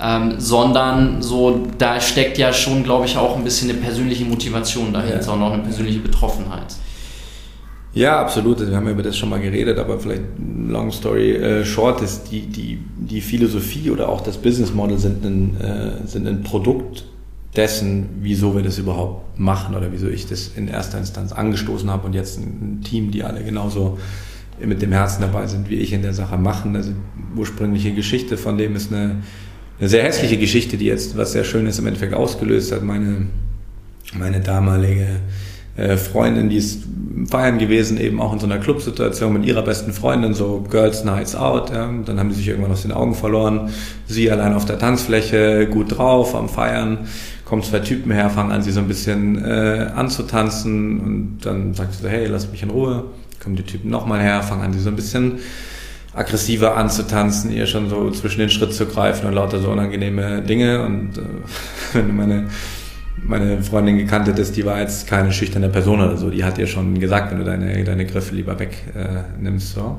[0.01, 4.93] Ähm, sondern so, da steckt ja schon, glaube ich, auch ein bisschen eine persönliche Motivation
[4.93, 5.33] dahinter ja.
[5.33, 6.75] und auch eine persönliche Betroffenheit.
[7.93, 8.59] Ja, absolut.
[8.59, 10.23] Wir haben über das schon mal geredet, aber vielleicht
[10.69, 15.25] long story äh, short ist die, die, die Philosophie oder auch das Business Model sind
[15.25, 17.05] ein, äh, sind ein Produkt
[17.57, 22.07] dessen, wieso wir das überhaupt machen oder wieso ich das in erster Instanz angestoßen habe
[22.07, 23.99] und jetzt ein Team, die alle genauso
[24.61, 26.77] mit dem Herzen dabei sind, wie ich in der Sache machen.
[26.77, 26.93] Also
[27.37, 29.17] ursprüngliche Geschichte von dem ist eine,
[29.79, 32.83] eine sehr hässliche Geschichte, die jetzt was sehr Schönes im Endeffekt ausgelöst hat.
[32.83, 33.27] Meine,
[34.15, 35.07] meine damalige
[35.77, 36.85] äh, Freundin, die ist
[37.29, 41.35] feiern gewesen, eben auch in so einer Clubsituation mit ihrer besten Freundin, so Girls Nights
[41.35, 41.71] Out.
[41.71, 41.91] Ja.
[42.05, 43.71] Dann haben die sich irgendwann aus den Augen verloren.
[44.07, 47.07] Sie allein auf der Tanzfläche, gut drauf, am Feiern
[47.45, 51.95] kommen zwei Typen her, fangen an, sie so ein bisschen äh, anzutanzen und dann sagt
[51.95, 53.05] sie so, hey, lass mich in Ruhe.
[53.43, 55.41] Kommen die Typen nochmal her, fangen an, sie so ein bisschen
[56.15, 60.83] aggressiver anzutanzen, ihr schon so zwischen den Schritt zu greifen und lauter so unangenehme Dinge.
[60.83, 61.23] Und äh,
[61.93, 62.49] wenn du meine,
[63.23, 66.67] meine Freundin gekannt hättest, die war jetzt keine schüchterne Person oder so, die hat dir
[66.67, 69.77] schon gesagt, wenn du deine, deine Griffe lieber wegnimmst.
[69.77, 69.99] Äh, so.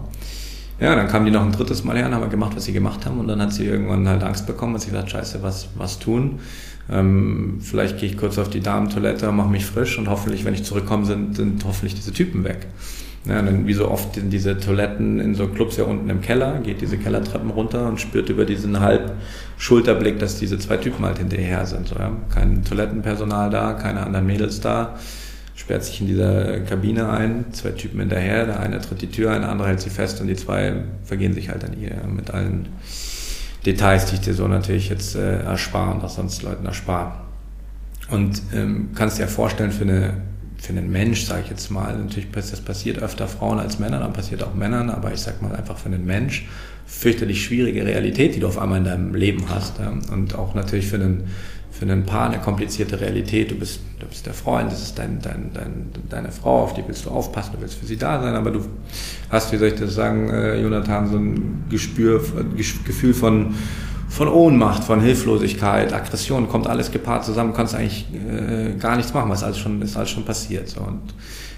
[0.79, 3.05] Ja, dann kam die noch ein drittes Mal her und haben gemacht, was sie gemacht
[3.05, 5.99] haben und dann hat sie irgendwann halt Angst bekommen und sie gesagt, scheiße, was, was
[5.99, 6.39] tun?
[6.89, 10.63] Ähm, vielleicht gehe ich kurz auf die Damentoilette, mache mich frisch und hoffentlich, wenn ich
[10.63, 12.67] zurückkomme, sind, sind hoffentlich diese Typen weg.
[13.27, 16.59] Ja, dann wie so oft sind diese Toiletten in so Clubs ja unten im Keller,
[16.59, 19.13] geht diese Kellertreppen runter und spürt über diesen halb
[19.57, 21.87] Schulterblick, dass diese zwei Typen halt hinterher sind.
[21.87, 22.11] So, ja.
[22.31, 24.99] Kein Toilettenpersonal da, keine anderen Mädels da,
[25.55, 29.41] sperrt sich in dieser Kabine ein, zwei Typen hinterher, der eine tritt die Tür ein,
[29.41, 32.67] der andere hält sie fest und die zwei vergehen sich halt an ihr mit allen
[33.65, 37.13] Details, die ich dir so natürlich jetzt äh, erspare und auch sonst Leuten erspare.
[38.09, 40.13] Und ähm, kannst dir ja vorstellen, für, eine,
[40.57, 44.13] für einen Mensch, sage ich jetzt mal, natürlich das passiert öfter Frauen als Männern, dann
[44.13, 46.47] passiert auch Männern, aber ich sag mal einfach für einen Mensch,
[46.85, 49.79] fürchterlich schwierige Realität, die du auf einmal in deinem Leben hast.
[49.79, 49.91] Ja?
[50.11, 51.27] Und auch natürlich für einen
[51.77, 53.51] für ein Paar eine komplizierte Realität.
[53.51, 56.83] Du bist, du bist der Freund, das ist dein, dein, dein, deine Frau, auf die
[56.87, 58.61] willst du aufpassen, du willst für sie da sein, aber du
[59.29, 62.23] hast, wie soll ich das sagen, äh, Jonathan, so ein Gespür,
[62.55, 63.55] Gefühl von,
[64.07, 69.29] von Ohnmacht, von Hilflosigkeit, Aggression, kommt alles gepaart zusammen, kannst eigentlich äh, gar nichts machen,
[69.29, 70.69] was alles schon, ist alles schon passiert.
[70.69, 70.79] So.
[70.79, 71.13] Und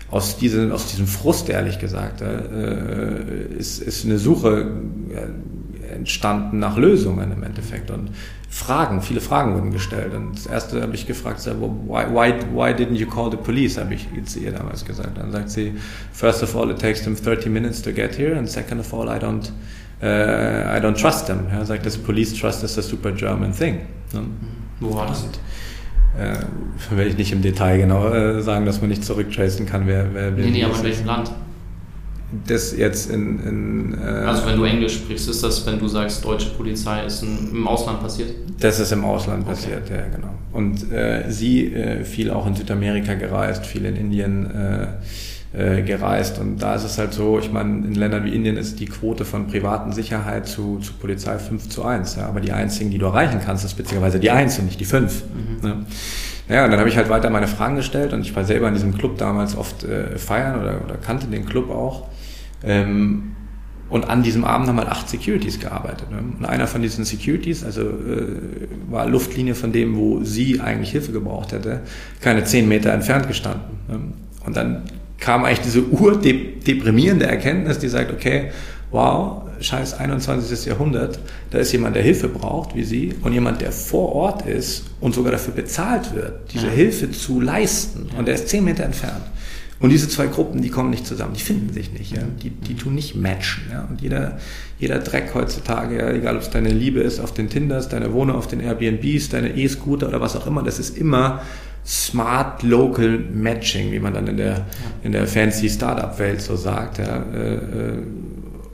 [0.10, 4.72] aus, diesem, aus diesem Frust, ehrlich gesagt, äh, ist, ist eine Suche
[5.14, 5.28] äh,
[5.90, 7.92] entstanden nach Lösungen im Endeffekt.
[7.92, 8.12] Und
[8.50, 10.14] Fragen, viele Fragen wurden gestellt.
[10.14, 13.94] Und das erste habe ich gefragt, why, why, why didn't you call the police, habe
[13.94, 15.18] ich zu ihr damals gesagt.
[15.18, 15.74] Dann sagt sie,
[16.14, 19.08] first of all, it takes them 30 minutes to get here, and second of all,
[19.08, 19.52] I don't,
[20.02, 21.48] uh, I don't trust them.
[21.52, 23.82] Er sagt, das Police Trust is a super German thing.
[24.14, 24.22] Ne?
[24.80, 25.26] Wo war das?
[26.18, 26.38] Äh,
[26.96, 30.32] will ich nicht im Detail genau äh, sagen, dass man nicht zurücktracen kann, wer, wer
[30.32, 31.32] Nee, nee, aber in welchem Land?
[32.46, 33.40] Das jetzt in.
[33.46, 37.24] in äh, also, wenn du Englisch sprichst, ist das, wenn du sagst, deutsche Polizei ist
[37.24, 38.32] in, im Ausland passiert?
[38.60, 39.52] Das ist im Ausland okay.
[39.52, 40.34] passiert, ja, genau.
[40.52, 44.88] Und äh, sie äh, viel auch in Südamerika gereist, viel in Indien, äh,
[45.54, 46.40] äh, gereist.
[46.40, 49.24] Und da ist es halt so, ich meine, in Ländern wie Indien ist die Quote
[49.24, 52.18] von privaten Sicherheit zu, zu Polizei 5 zu 1.
[52.18, 52.28] Ja?
[52.28, 55.24] Aber die einzigen, die du erreichen kannst, ist beziehungsweise die 1 und nicht die 5.
[55.24, 55.68] Mhm.
[55.68, 55.86] Ne?
[56.50, 58.74] Ja, und dann habe ich halt weiter meine Fragen gestellt und ich war selber in
[58.74, 62.08] diesem Club damals oft äh, feiern oder, oder kannte den Club auch.
[62.64, 63.36] Ähm,
[63.90, 66.12] und an diesem Abend haben halt acht Securities gearbeitet.
[66.12, 66.18] Ne?
[66.38, 71.14] Und einer von diesen Securities, also äh, war Luftlinie von dem, wo sie eigentlich Hilfe
[71.14, 71.82] gebraucht hätte,
[72.22, 73.80] keine zehn Meter entfernt gestanden.
[73.88, 74.00] Ne?
[74.46, 74.84] Und dann
[75.20, 78.52] kam eigentlich diese urdeprimierende Erkenntnis, die sagt, okay,
[78.92, 80.66] wow, scheiß 21.
[80.66, 84.86] Jahrhundert, da ist jemand, der Hilfe braucht, wie Sie, und jemand, der vor Ort ist
[85.00, 86.74] und sogar dafür bezahlt wird, diese ja.
[86.74, 88.10] Hilfe zu leisten.
[88.12, 88.20] Ja.
[88.20, 89.24] Und der ist zehn Meter entfernt.
[89.80, 92.24] Und diese zwei Gruppen, die kommen nicht zusammen, die finden sich nicht, ja?
[92.42, 93.64] die, die tun nicht matchen.
[93.72, 93.86] Ja?
[93.86, 94.40] Und jeder,
[94.80, 96.12] jeder Dreck heutzutage, ja?
[96.12, 99.56] egal ob es deine Liebe ist auf den Tinders, deine Wohnung auf den Airbnbs, deine
[99.56, 101.42] E-Scooter oder was auch immer, das ist immer
[101.86, 104.66] Smart Local Matching, wie man dann in der,
[105.04, 106.98] in der fancy Startup-Welt so sagt.
[106.98, 107.24] Ja?
[107.34, 107.98] Äh, äh,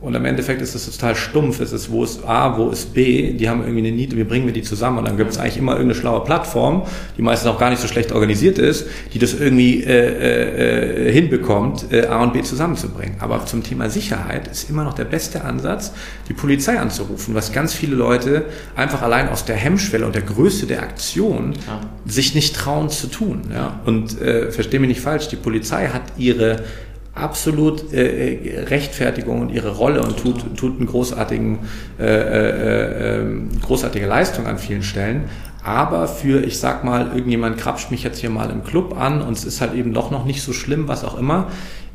[0.03, 1.61] und im Endeffekt ist es total stumpf.
[1.61, 3.31] Es ist, wo ist A, wo ist B?
[3.31, 4.97] Die haben irgendwie eine Niete, wie bringen wir die zusammen?
[4.97, 6.83] Und dann gibt es eigentlich immer irgendeine schlaue Plattform,
[7.17, 11.93] die meistens auch gar nicht so schlecht organisiert ist, die das irgendwie äh, äh, hinbekommt,
[11.93, 13.15] äh, A und B zusammenzubringen.
[13.19, 15.93] Aber zum Thema Sicherheit ist immer noch der beste Ansatz,
[16.27, 18.43] die Polizei anzurufen, was ganz viele Leute
[18.75, 21.79] einfach allein aus der Hemmschwelle und der Größe der Aktion ja.
[22.05, 23.43] sich nicht trauen zu tun.
[23.53, 23.79] Ja?
[23.85, 26.65] Und äh, verstehe mich nicht falsch, die Polizei hat ihre
[27.15, 31.59] absolut äh, Rechtfertigung und ihre Rolle und tut, tut einen großartigen,
[31.99, 33.25] äh, äh, äh,
[33.61, 35.25] großartige Leistung an vielen Stellen.
[35.63, 39.37] Aber für, ich sag mal, irgendjemand krapscht mich jetzt hier mal im Club an und
[39.37, 41.47] es ist halt eben doch noch nicht so schlimm, was auch immer,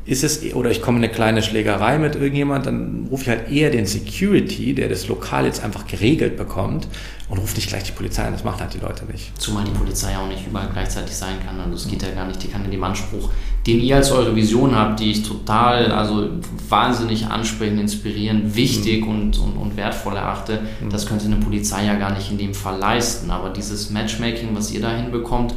[0.05, 3.51] ist es, oder ich komme in eine kleine Schlägerei mit irgendjemand, dann rufe ich halt
[3.51, 6.87] eher den Security, der das Lokal jetzt einfach geregelt bekommt
[7.29, 8.33] und rufe nicht gleich die Polizei an.
[8.33, 9.39] Das machen halt die Leute nicht.
[9.39, 11.59] Zumal die Polizei auch nicht überall gleichzeitig sein kann.
[11.59, 13.29] Also es geht ja gar nicht, die kann in dem Anspruch,
[13.69, 16.29] den ihr als eure Vision habt, die ich total, also
[16.67, 19.09] wahnsinnig ansprechend, inspirierend, wichtig mhm.
[19.09, 20.89] und, und, und wertvoll erachte, mhm.
[20.89, 23.29] das könnte eine Polizei ja gar nicht in dem Fall leisten.
[23.29, 25.53] Aber dieses Matchmaking, was ihr da hinbekommt,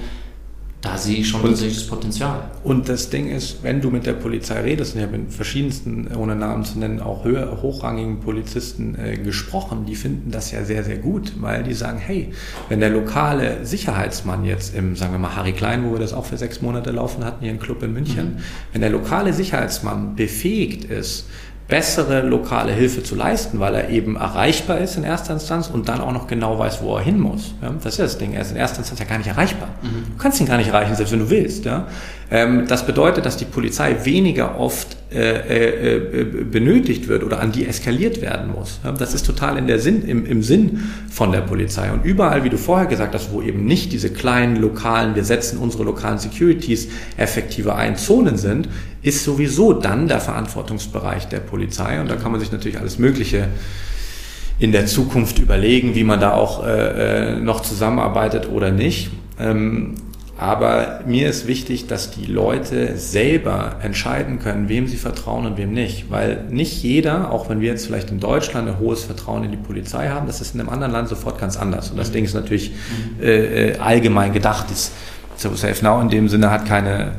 [0.83, 2.51] da sehe ich schon tatsächlich das Potenzial.
[2.65, 6.09] Und das Ding ist, wenn du mit der Polizei redest, und ich habe mit verschiedensten,
[6.17, 10.83] ohne Namen zu nennen, auch höher, hochrangigen Polizisten äh, gesprochen, die finden das ja sehr,
[10.83, 12.33] sehr gut, weil die sagen, hey,
[12.69, 16.25] wenn der lokale Sicherheitsmann jetzt im, sagen wir mal, Harry Klein, wo wir das auch
[16.25, 18.39] für sechs Monate laufen hatten, hier im Club in München, mhm.
[18.73, 21.27] wenn der lokale Sicherheitsmann befähigt ist,
[21.73, 26.03] bessere lokale Hilfe zu leisten, weil er eben erreichbar ist in erster Instanz und dann
[26.03, 27.55] auch noch genau weiß, wo er hin muss.
[27.63, 28.35] Ja, das ist ja das Ding.
[28.35, 29.69] Er ist in erster Instanz ja gar nicht erreichbar.
[29.81, 30.13] Mhm.
[30.13, 31.65] Du kannst ihn gar nicht erreichen, selbst wenn du willst.
[31.65, 31.87] Ja?
[32.31, 37.53] Ähm, das bedeutet, dass die Polizei weniger oft äh, äh, äh, benötigt wird oder an
[37.53, 38.81] die eskaliert werden muss.
[38.99, 41.93] Das ist total in der Sinn, im, im Sinn von der Polizei.
[41.93, 45.59] Und überall, wie du vorher gesagt hast, wo eben nicht diese kleinen lokalen, wir setzen
[45.59, 48.69] unsere lokalen Securities effektiver ein, Zonen sind,
[49.03, 52.01] ist sowieso dann der Verantwortungsbereich der Polizei.
[52.01, 53.49] Und da kann man sich natürlich alles Mögliche
[54.59, 59.11] in der Zukunft überlegen, wie man da auch äh, noch zusammenarbeitet oder nicht.
[59.39, 59.95] Ähm,
[60.39, 65.73] aber mir ist wichtig, dass die Leute selber entscheiden können, wem sie vertrauen und wem
[65.73, 66.11] nicht.
[66.11, 69.57] Weil nicht jeder, auch wenn wir jetzt vielleicht in Deutschland ein hohes Vertrauen in die
[69.57, 71.91] Polizei haben, das ist in einem anderen Land sofort ganz anders.
[71.91, 73.23] Und das Ding ist natürlich mhm.
[73.23, 74.71] äh, äh allgemein gedacht.
[74.71, 74.93] Das,
[75.37, 77.13] so Safe Now in dem Sinne hat keine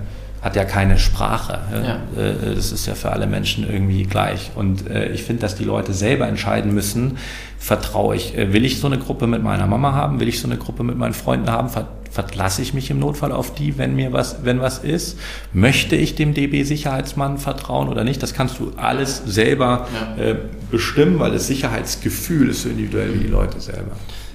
[0.44, 1.60] hat ja keine Sprache.
[1.72, 2.22] Ja.
[2.22, 4.52] Äh, das ist ja für alle Menschen irgendwie gleich.
[4.56, 7.18] Und äh, ich finde, dass die Leute selber entscheiden müssen,
[7.58, 10.48] vertraue ich, äh, will ich so eine Gruppe mit meiner Mama haben, will ich so
[10.48, 11.70] eine Gruppe mit meinen Freunden haben,
[12.14, 15.18] verlasse ich mich im Notfall auf die, wenn mir was, wenn was ist?
[15.52, 18.22] Möchte ich dem DB-Sicherheitsmann vertrauen oder nicht?
[18.22, 20.24] Das kannst du alles selber ja.
[20.24, 20.36] äh,
[20.70, 23.94] bestimmen, weil das Sicherheitsgefühl ist so individuell wie die Leute selber.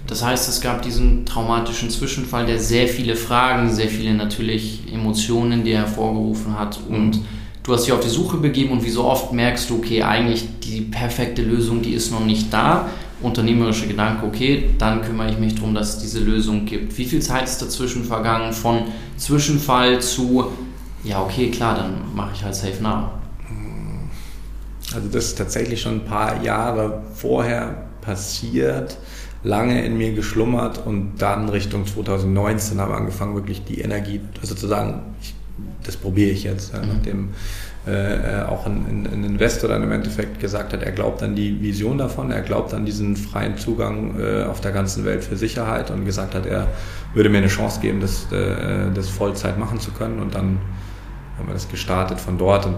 [0.08, 5.62] Das heißt, es gab diesen traumatischen Zwischenfall, der sehr viele Fragen, sehr viele natürlich Emotionen,
[5.62, 6.80] die er hervorgerufen hat.
[6.88, 7.24] Und mhm.
[7.62, 10.46] du hast dich auf die Suche begeben und wie so oft merkst du, okay, eigentlich
[10.64, 12.88] die perfekte Lösung, die ist noch nicht da.
[13.20, 16.96] Unternehmerische Gedanke, okay, dann kümmere ich mich darum, dass es diese Lösung gibt.
[16.96, 18.84] Wie viel Zeit ist dazwischen vergangen von
[19.16, 20.52] Zwischenfall zu,
[21.02, 23.10] ja, okay, klar, dann mache ich halt Safe Now?
[24.94, 28.96] Also das ist tatsächlich schon ein paar Jahre vorher passiert
[29.42, 34.66] lange in mir geschlummert und dann Richtung 2019 habe angefangen, wirklich die Energie, also zu
[34.66, 35.34] sagen, ich,
[35.84, 36.88] das probiere ich jetzt, ja, mhm.
[36.88, 37.28] nachdem
[37.88, 41.98] äh, auch ein, ein, Investor dann im Endeffekt gesagt hat, er glaubt an die Vision
[41.98, 46.04] davon, er glaubt an diesen freien Zugang äh, auf der ganzen Welt für Sicherheit und
[46.04, 46.68] gesagt hat, er
[47.14, 50.58] würde mir eine Chance geben, das, äh, das Vollzeit machen zu können und dann
[51.38, 52.76] haben wir das gestartet von dort und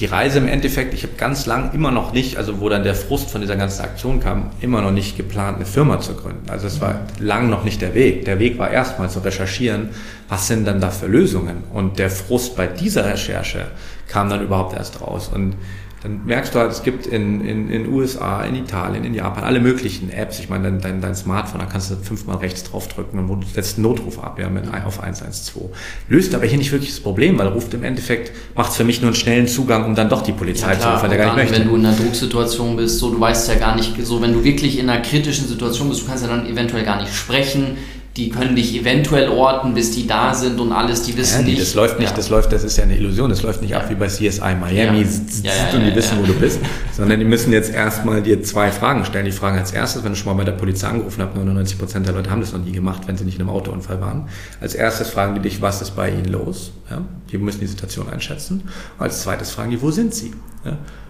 [0.00, 2.94] die Reise im Endeffekt, ich habe ganz lang immer noch nicht, also wo dann der
[2.94, 6.48] Frust von dieser ganzen Aktion kam, immer noch nicht geplant, eine Firma zu gründen.
[6.48, 8.24] Also es war lang noch nicht der Weg.
[8.24, 9.90] Der Weg war erstmal zu recherchieren,
[10.28, 11.64] was sind dann da für Lösungen.
[11.74, 13.66] Und der Frust bei dieser Recherche
[14.10, 15.30] kam dann überhaupt erst raus.
[15.32, 15.54] Und
[16.02, 19.60] dann merkst du halt, es gibt in in, in USA, in Italien, in Japan alle
[19.60, 20.38] möglichen Apps.
[20.38, 23.76] Ich meine, dein, dein, dein Smartphone, da kannst du fünfmal rechts draufdrücken und du setzt
[23.76, 25.70] einen Notruf ab, ja, mit auf 112.
[26.08, 29.02] Löst aber hier nicht wirklich das Problem, weil ruft im Endeffekt, macht es für mich
[29.02, 31.36] nur einen schnellen Zugang, um dann doch die Polizei ja, klar, zu rufen, der gar
[31.36, 31.60] nicht möchte.
[31.60, 34.42] Wenn du in einer Drucksituation bist, so, du weißt ja gar nicht, so, wenn du
[34.42, 37.76] wirklich in einer kritischen Situation bist, du kannst ja dann eventuell gar nicht sprechen,
[38.16, 41.50] die können dich eventuell orten, bis die da sind und alles, die wissen ja, nee,
[41.52, 41.62] nicht.
[41.62, 42.16] Das läuft nicht, ja.
[42.16, 43.78] das läuft, das ist ja eine Illusion, das läuft nicht ja.
[43.78, 46.58] ab wie bei CSI Miami und die wissen, wo du bist,
[46.92, 49.26] sondern die müssen jetzt erstmal dir zwei Fragen stellen.
[49.26, 52.06] Die fragen als erstes, wenn du schon mal bei der Polizei angerufen hast, 99 Prozent
[52.06, 54.28] der Leute haben das noch nie gemacht, wenn sie nicht in einem Autounfall waren.
[54.60, 56.72] Als erstes fragen die dich, was ist bei ihnen los?
[56.90, 57.02] Ja?
[57.30, 58.62] Die müssen die Situation einschätzen.
[58.98, 60.32] Und als zweites fragen die, wo sind sie?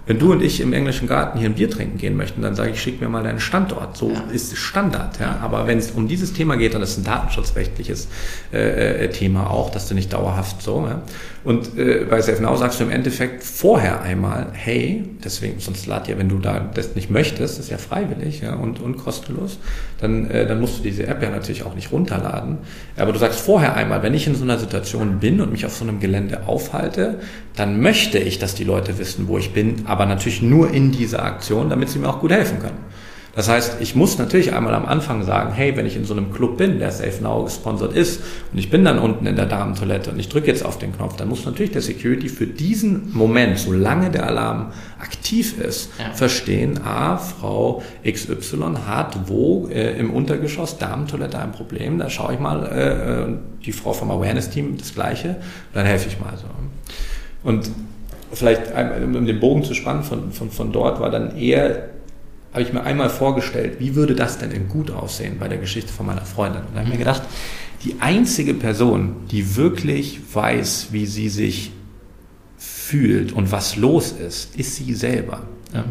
[0.07, 2.71] Wenn du und ich im englischen Garten hier ein Bier trinken gehen möchten, dann sage
[2.71, 3.97] ich, schick mir mal deinen Standort.
[3.97, 4.23] So ja.
[4.33, 5.21] ist Standard.
[5.21, 5.39] Ja.
[5.43, 8.09] Aber wenn es um dieses Thema geht, dann ist es ein datenschutzrechtliches
[8.53, 10.87] äh, äh, Thema auch, dass du nicht dauerhaft so.
[10.87, 11.03] Ja.
[11.43, 16.19] Und äh, bei SafeNow sagst du im Endeffekt vorher einmal, hey, deswegen, sonst lad ja,
[16.19, 19.59] wenn du da das nicht möchtest, das ist ja freiwillig ja, und, und kostenlos,
[20.01, 22.59] dann, äh, dann musst du diese App ja natürlich auch nicht runterladen.
[22.97, 25.75] Aber du sagst vorher einmal, wenn ich in so einer Situation bin und mich auf
[25.75, 27.21] so einem Gelände aufhalte,
[27.57, 31.25] dann möchte ich, dass die Leute wissen, wo ich bin, aber natürlich nur in dieser
[31.25, 32.91] Aktion, damit sie mir auch gut helfen können.
[33.35, 36.33] Das heißt, ich muss natürlich einmal am Anfang sagen, hey, wenn ich in so einem
[36.33, 38.21] Club bin, der Safe Now gesponsert ist
[38.53, 41.17] und ich bin dann unten in der Damentoilette und ich drücke jetzt auf den Knopf,
[41.17, 46.13] dann muss natürlich der Security für diesen Moment, solange der Alarm aktiv ist, ja.
[46.13, 52.41] verstehen, ah, Frau XY hat wo äh, im Untergeschoss Damentoilette ein Problem, da schaue ich
[52.41, 55.37] mal, äh, äh die Frau vom Awareness-Team das Gleiche,
[55.75, 56.47] dann helfe ich mal so.
[57.43, 57.71] Und
[58.33, 58.63] vielleicht,
[59.03, 61.91] um den Bogen zu spannen von, von, von dort, war dann eher
[62.53, 65.93] habe ich mir einmal vorgestellt, wie würde das denn in gut aussehen bei der Geschichte
[65.93, 66.63] von meiner Freundin.
[66.63, 67.23] Und da habe ich mir gedacht,
[67.85, 71.71] die einzige Person, die wirklich weiß, wie sie sich
[72.59, 75.45] fühlt und was los ist, ist sie selber.
[75.73, 75.85] Ja.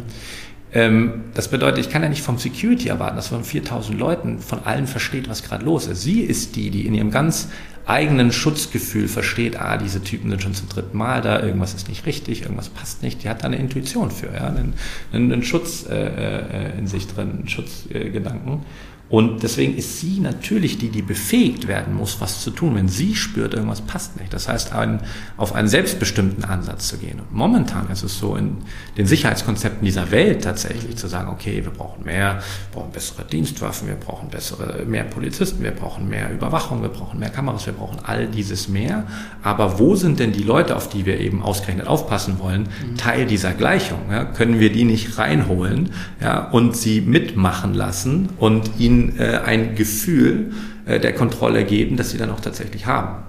[0.71, 4.60] Ähm, das bedeutet, ich kann ja nicht vom Security erwarten, dass von 4000 Leuten von
[4.65, 6.04] allen versteht, was gerade los ist.
[6.04, 7.47] Sie ist die, die in ihrem ganz
[7.89, 12.06] eigenen Schutzgefühl versteht, ah, diese Typen sind schon zum dritten Mal da, irgendwas ist nicht
[12.06, 13.23] richtig, irgendwas passt nicht.
[13.23, 14.73] Die hat da eine Intuition für, ja, einen,
[15.12, 18.63] einen Schutz äh, äh, in sich drin, einen Schutzgedanken.
[19.10, 23.15] Und deswegen ist sie natürlich die, die befähigt werden muss, was zu tun, wenn sie
[23.15, 24.32] spürt, irgendwas passt nicht.
[24.32, 25.02] Das heißt, ein,
[25.36, 27.19] auf einen selbstbestimmten Ansatz zu gehen.
[27.19, 28.58] Und momentan ist es so in
[28.98, 32.36] den Sicherheitskonzepten dieser Welt tatsächlich zu sagen, okay, wir brauchen mehr,
[32.72, 37.19] wir brauchen bessere Dienstwaffen, wir brauchen bessere, mehr Polizisten, wir brauchen mehr Überwachung, wir brauchen
[37.19, 39.08] mehr Kameras, wir brauchen all dieses mehr.
[39.41, 42.98] Aber wo sind denn die Leute, auf die wir eben ausgerechnet aufpassen wollen, mhm.
[42.98, 44.02] Teil dieser Gleichung?
[44.12, 44.24] Ja?
[44.26, 50.52] Können wir die nicht reinholen ja, und sie mitmachen lassen und ihnen äh, ein Gefühl
[50.86, 53.24] äh, der Kontrolle geben, das sie dann auch tatsächlich haben.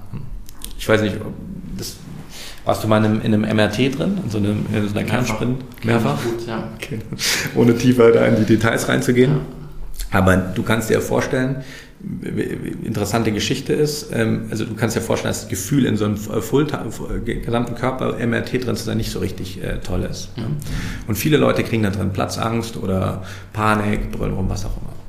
[0.79, 1.17] Ich weiß nicht,
[1.77, 1.97] das,
[2.65, 5.07] warst du mal in einem, in einem MRT drin, in so, einem, in so einer
[5.07, 5.85] Kernsprint?
[5.85, 6.23] Mehrfach?
[6.23, 6.69] Gut, ja.
[6.77, 6.99] Okay.
[7.55, 9.33] Ohne tiefer da in die Details reinzugehen.
[9.33, 10.19] Ja.
[10.19, 11.63] Aber du kannst dir vorstellen,
[12.83, 16.17] interessante Geschichte ist, ähm, also du kannst dir vorstellen, dass das Gefühl in so einem
[16.17, 16.67] Full
[17.25, 20.37] gesamten Körper MRT drin zu sein nicht so richtig äh, toll ist.
[20.37, 20.57] Mhm.
[21.07, 25.00] Und viele Leute kriegen da drin Platzangst oder Panik, brüllen rum, was auch immer.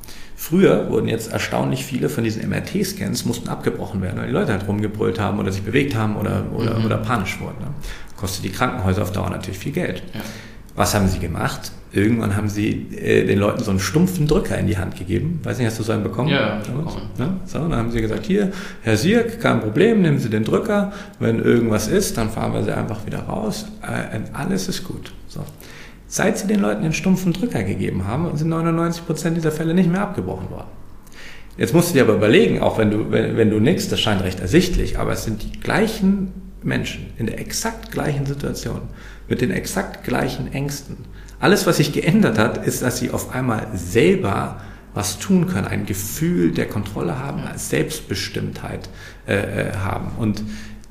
[0.42, 4.66] Früher wurden jetzt erstaunlich viele von diesen MRT-Scans mussten abgebrochen werden, weil die Leute halt
[4.66, 6.84] rumgebrüllt haben oder sich bewegt haben oder, oder, mhm.
[6.84, 7.60] oder panisch wurden.
[7.60, 7.68] Ne?
[8.16, 10.02] Kostet die Krankenhäuser auf Dauer natürlich viel Geld.
[10.12, 10.20] Ja.
[10.74, 11.70] Was haben sie gemacht?
[11.92, 15.38] Irgendwann haben sie äh, den Leuten so einen stumpfen Drücker in die Hand gegeben.
[15.44, 16.30] Weiß nicht, hast du so einen bekommen?
[16.30, 16.60] Ja,
[17.20, 17.36] ja?
[17.46, 18.50] So, dann haben sie gesagt, hier,
[18.82, 20.92] Herr Sierk, kein Problem, nehmen Sie den Drücker.
[21.20, 23.66] Wenn irgendwas ist, dann fahren wir sie einfach wieder raus.
[23.80, 25.12] Äh, alles ist gut.
[25.28, 25.44] So.
[26.14, 29.90] Seit sie den Leuten den stumpfen Drücker gegeben haben, sind 99 Prozent dieser Fälle nicht
[29.90, 30.68] mehr abgebrochen worden.
[31.56, 34.22] Jetzt musst du dir aber überlegen, auch wenn du, wenn, wenn du nix, das scheint
[34.22, 38.82] recht ersichtlich, aber es sind die gleichen Menschen in der exakt gleichen Situation,
[39.26, 40.98] mit den exakt gleichen Ängsten.
[41.40, 44.60] Alles, was sich geändert hat, ist, dass sie auf einmal selber
[44.92, 48.90] was tun können, ein Gefühl der Kontrolle haben, Selbstbestimmtheit
[49.26, 50.12] äh, äh haben.
[50.18, 50.44] Und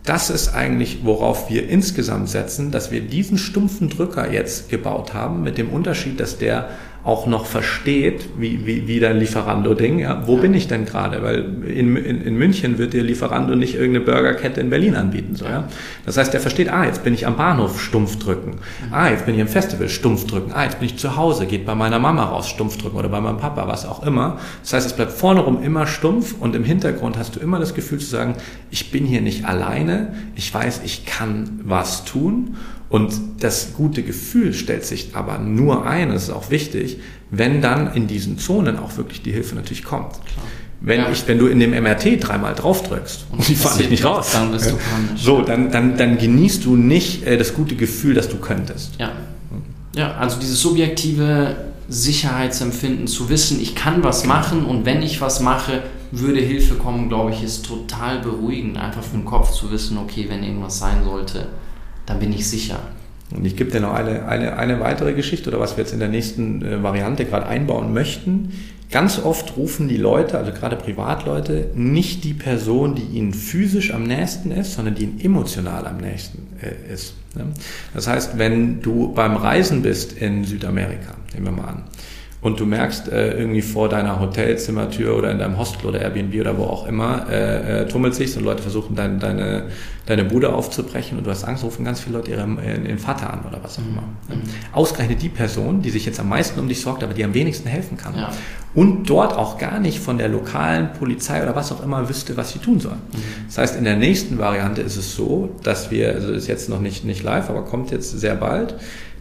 [0.04, 5.44] das ist eigentlich, worauf wir insgesamt setzen, dass wir diesen stumpfen Drücker jetzt gebaut haben,
[5.44, 6.70] mit dem Unterschied, dass der
[7.04, 10.42] auch noch versteht, wie, wie, wie dein Lieferando-Ding, ja, wo ja.
[10.42, 11.24] bin ich denn gerade?
[11.24, 15.36] Weil in, in, in München wird dir Lieferando nicht irgendeine Burgerkette in Berlin anbieten.
[15.36, 15.68] So, ja?
[16.06, 18.52] Das heißt, der versteht, ah, jetzt bin ich am Bahnhof, stumpf drücken.
[18.52, 18.94] Mhm.
[18.94, 20.52] Ah, jetzt bin ich im Festival, stumpf drücken.
[20.54, 23.20] Ah, jetzt bin ich zu Hause, geht bei meiner Mama raus, stumpf drücken oder bei
[23.20, 24.38] meinem Papa, was auch immer.
[24.62, 27.74] Das heißt, es bleibt vorne rum immer stumpf und im Hintergrund hast du immer das
[27.74, 28.36] Gefühl zu sagen,
[28.70, 32.58] ich bin hier nicht alleine, ich weiß, ich kann was tun
[32.92, 36.98] und das gute Gefühl stellt sich aber nur ein, das ist auch wichtig,
[37.30, 40.12] wenn dann in diesen Zonen auch wirklich die Hilfe natürlich kommt.
[40.12, 40.46] Klar.
[40.82, 41.10] Wenn, ja.
[41.10, 44.32] ich, wenn du in dem MRT dreimal drauf drückst und die fahren dich nicht raus,
[44.34, 45.22] dann bist du panisch.
[45.22, 48.96] So, dann, dann, dann genießt du nicht äh, das gute Gefühl, dass du könntest.
[49.00, 49.14] Ja.
[49.96, 51.56] ja, also dieses subjektive
[51.88, 57.08] Sicherheitsempfinden zu wissen, ich kann was machen und wenn ich was mache, würde Hilfe kommen,
[57.08, 61.06] glaube ich, ist total beruhigend, einfach für den Kopf zu wissen, okay, wenn irgendwas sein
[61.06, 61.48] sollte,
[62.12, 62.80] dann bin ich sicher.
[63.34, 66.00] Und ich gebe dir noch eine, eine, eine weitere Geschichte oder was wir jetzt in
[66.00, 68.52] der nächsten äh, Variante gerade einbauen möchten.
[68.92, 74.04] Ganz oft rufen die Leute, also gerade Privatleute, nicht die Person, die ihnen physisch am
[74.04, 77.14] nächsten ist, sondern die ihnen emotional am nächsten äh, ist.
[77.36, 77.46] Ne?
[77.94, 81.84] Das heißt, wenn du beim Reisen bist in Südamerika, nehmen wir mal an,
[82.42, 86.58] und du merkst äh, irgendwie vor deiner Hotelzimmertür oder in deinem Hostel oder Airbnb oder
[86.58, 89.68] wo auch immer, äh, äh, tummelt sich und Leute versuchen dein, deine,
[90.08, 93.42] deine Bude aufzubrechen und du hast Angst, rufen ganz viele Leute ihren, ihren Vater an
[93.48, 94.02] oder was auch immer.
[94.02, 94.42] Mhm.
[94.72, 97.70] Ausgerechnet die Person, die sich jetzt am meisten um dich sorgt, aber die am wenigsten
[97.70, 98.16] helfen kann.
[98.16, 98.32] Ja.
[98.74, 102.54] Und dort auch gar nicht von der lokalen Polizei oder was auch immer wüsste, was
[102.54, 102.94] sie tun soll.
[102.94, 103.22] Mhm.
[103.48, 106.80] Das heißt, in der nächsten Variante ist es so, dass wir, also ist jetzt noch
[106.80, 108.76] nicht, nicht live, aber kommt jetzt sehr bald,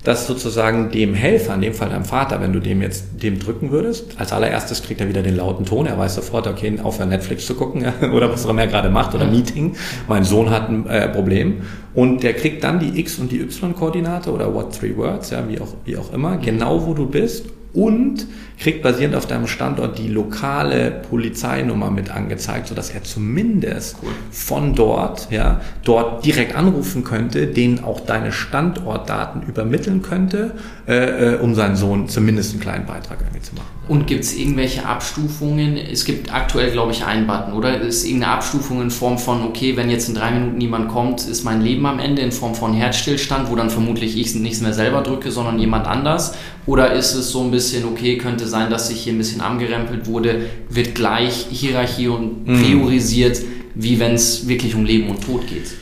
[0.05, 3.71] dass sozusagen dem Helfer, in dem Fall deinem Vater, wenn du dem jetzt dem drücken
[3.71, 7.47] würdest, als allererstes kriegt er wieder den lauten Ton, er weiß sofort, okay, aufhören Netflix
[7.47, 7.85] zu gucken
[8.15, 9.77] oder was auch immer er gerade macht oder Meeting,
[10.09, 11.63] mein Sohn hat ein äh, Problem.
[11.95, 15.61] Und der kriegt dann die X- und die Y-Koordinate oder what three words, ja, wie
[15.61, 18.27] auch, wie auch immer, genau wo du bist und
[18.59, 24.11] kriegt basierend auf deinem Standort die lokale Polizeinummer mit angezeigt, sodass er zumindest cool.
[24.31, 30.53] von dort, ja, dort direkt anrufen könnte, denen auch deine Standortdaten übermitteln könnte,
[30.87, 33.80] äh, äh, um seinen Sohn zumindest einen kleinen Beitrag irgendwie zu machen.
[33.91, 35.77] Und gibt es irgendwelche Abstufungen?
[35.77, 37.81] Es gibt aktuell, glaube ich, einen Button, oder?
[37.81, 41.43] Ist irgendeine Abstufung in Form von, okay, wenn jetzt in drei Minuten niemand kommt, ist
[41.43, 45.03] mein Leben am Ende in Form von Herzstillstand, wo dann vermutlich ich nichts mehr selber
[45.03, 46.35] drücke, sondern jemand anders?
[46.67, 50.07] Oder ist es so ein bisschen, okay, könnte sein, dass sich hier ein bisschen angerempelt
[50.07, 52.63] wurde, wird gleich Hierarchie und mhm.
[52.63, 53.47] priorisiert, mhm.
[53.75, 55.73] wie wenn es wirklich um Leben und Tod geht?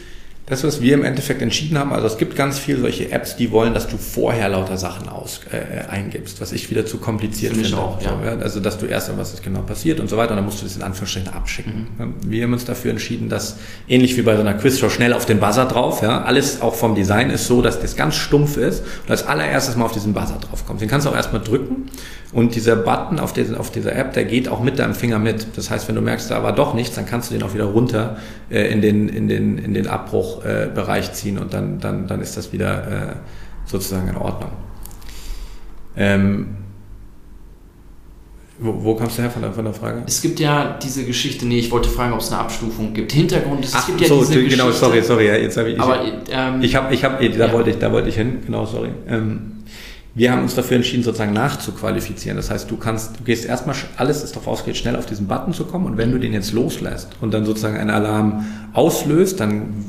[0.48, 3.50] Das, was wir im Endeffekt entschieden haben, also es gibt ganz viele solche Apps, die
[3.50, 7.76] wollen, dass du vorher lauter Sachen aus, äh, eingibst, was ich wieder zu kompliziert finde.
[7.76, 8.18] Auch, ja.
[8.18, 8.38] So, ja.
[8.38, 10.64] Also, dass du erst was ist genau passiert und so weiter, und dann musst du
[10.64, 11.88] das in Anführungsstrichen abschicken.
[11.98, 12.14] Mhm.
[12.26, 13.56] Wir haben uns dafür entschieden, dass
[13.88, 16.94] ähnlich wie bei so einer Quizshow schnell auf den Buzzer drauf, ja, alles auch vom
[16.94, 20.38] Design ist so, dass das ganz stumpf ist und als allererstes mal auf diesen Buzzer
[20.40, 20.80] drauf kommt.
[20.80, 21.90] Den kannst du auch erstmal drücken
[22.32, 25.46] und dieser Button auf, der, auf dieser App, der geht auch mit deinem Finger mit.
[25.56, 27.64] Das heißt, wenn du merkst, da war doch nichts, dann kannst du den auch wieder
[27.64, 28.18] runter
[28.50, 32.36] äh, in den, in den, in den Abbruchbereich äh, ziehen und dann, dann, dann ist
[32.36, 33.16] das wieder äh,
[33.66, 34.50] sozusagen in Ordnung.
[35.96, 36.56] Ähm,
[38.60, 40.02] wo, wo kommst du her von der, von der Frage?
[40.06, 43.12] Es gibt ja diese Geschichte, nee, ich wollte fragen, ob es eine Abstufung gibt.
[43.12, 44.86] Hintergrund ist, Ach, es gibt so, ja diese genau, Geschichte.
[44.86, 47.52] sorry, sorry, jetzt habe ich, aber, ähm, ich habe, ich habe, da ja.
[47.52, 48.90] wollte ich, da wollte ich hin, genau, sorry.
[49.08, 49.52] Ähm,
[50.14, 52.36] wir haben uns dafür entschieden, sozusagen nachzuqualifizieren.
[52.36, 55.52] Das heißt, du kannst, du gehst erstmal, alles ist darauf ausgelegt, schnell auf diesen Button
[55.52, 59.84] zu kommen und wenn du den jetzt loslässt und dann sozusagen einen Alarm auslöst, dann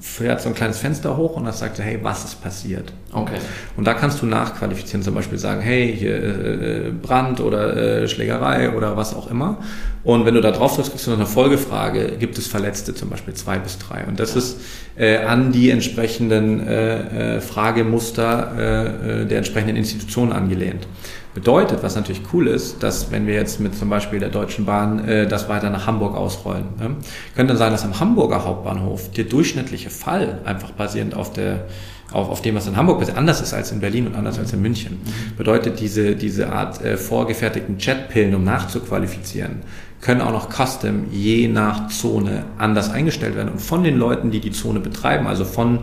[0.00, 2.92] fährt so ein kleines Fenster hoch und das sagt, hey, was ist passiert?
[3.12, 3.38] Okay.
[3.76, 8.76] Und da kannst du nachqualifizieren, zum Beispiel sagen, hey, hier äh, Brand oder äh, Schlägerei
[8.76, 9.58] oder was auch immer.
[10.04, 13.10] Und wenn du da drauf drückst, kriegst du noch eine Folgefrage, gibt es Verletzte, zum
[13.10, 14.04] Beispiel zwei bis drei.
[14.04, 14.38] Und das ja.
[14.38, 14.60] ist
[14.96, 20.86] äh, an die entsprechenden äh, äh, Fragemuster äh, äh, der entsprechenden Institutionen angelehnt.
[21.34, 25.06] Bedeutet, was natürlich cool ist, dass wenn wir jetzt mit zum Beispiel der Deutschen Bahn
[25.06, 26.96] äh, das weiter nach Hamburg ausrollen, ne,
[27.36, 31.66] könnte sein, dass am Hamburger Hauptbahnhof der durchschnittliche Fall einfach basierend auf der
[32.12, 34.52] auf, auf dem, was in Hamburg passiert, anders ist als in Berlin und anders als
[34.52, 34.98] in München.
[35.36, 39.62] Bedeutet, diese, diese Art äh, vorgefertigten Chatpillen, um nachzuqualifizieren,
[40.00, 44.40] können auch noch custom je nach Zone anders eingestellt werden und von den Leuten, die
[44.40, 45.80] die Zone betreiben, also von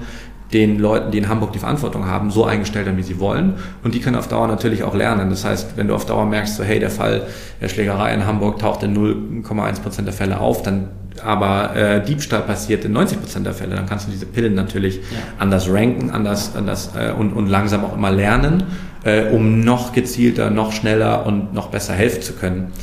[0.53, 3.55] den Leuten, die in Hamburg die Verantwortung haben, so eingestellt haben, wie sie wollen.
[3.83, 5.29] Und die können auf Dauer natürlich auch lernen.
[5.29, 7.23] Das heißt, wenn du auf Dauer merkst, so hey, der Fall
[7.61, 10.89] der Schlägerei in Hamburg taucht in 0,1 Prozent der Fälle auf, dann
[11.23, 14.97] aber äh, Diebstahl passiert in 90 Prozent der Fälle, dann kannst du diese Pillen natürlich
[14.97, 15.01] ja.
[15.39, 18.63] anders ranken, anders, anders äh, und, und langsam auch immer lernen,
[19.03, 22.73] äh, um noch gezielter, noch schneller und noch besser helfen zu können.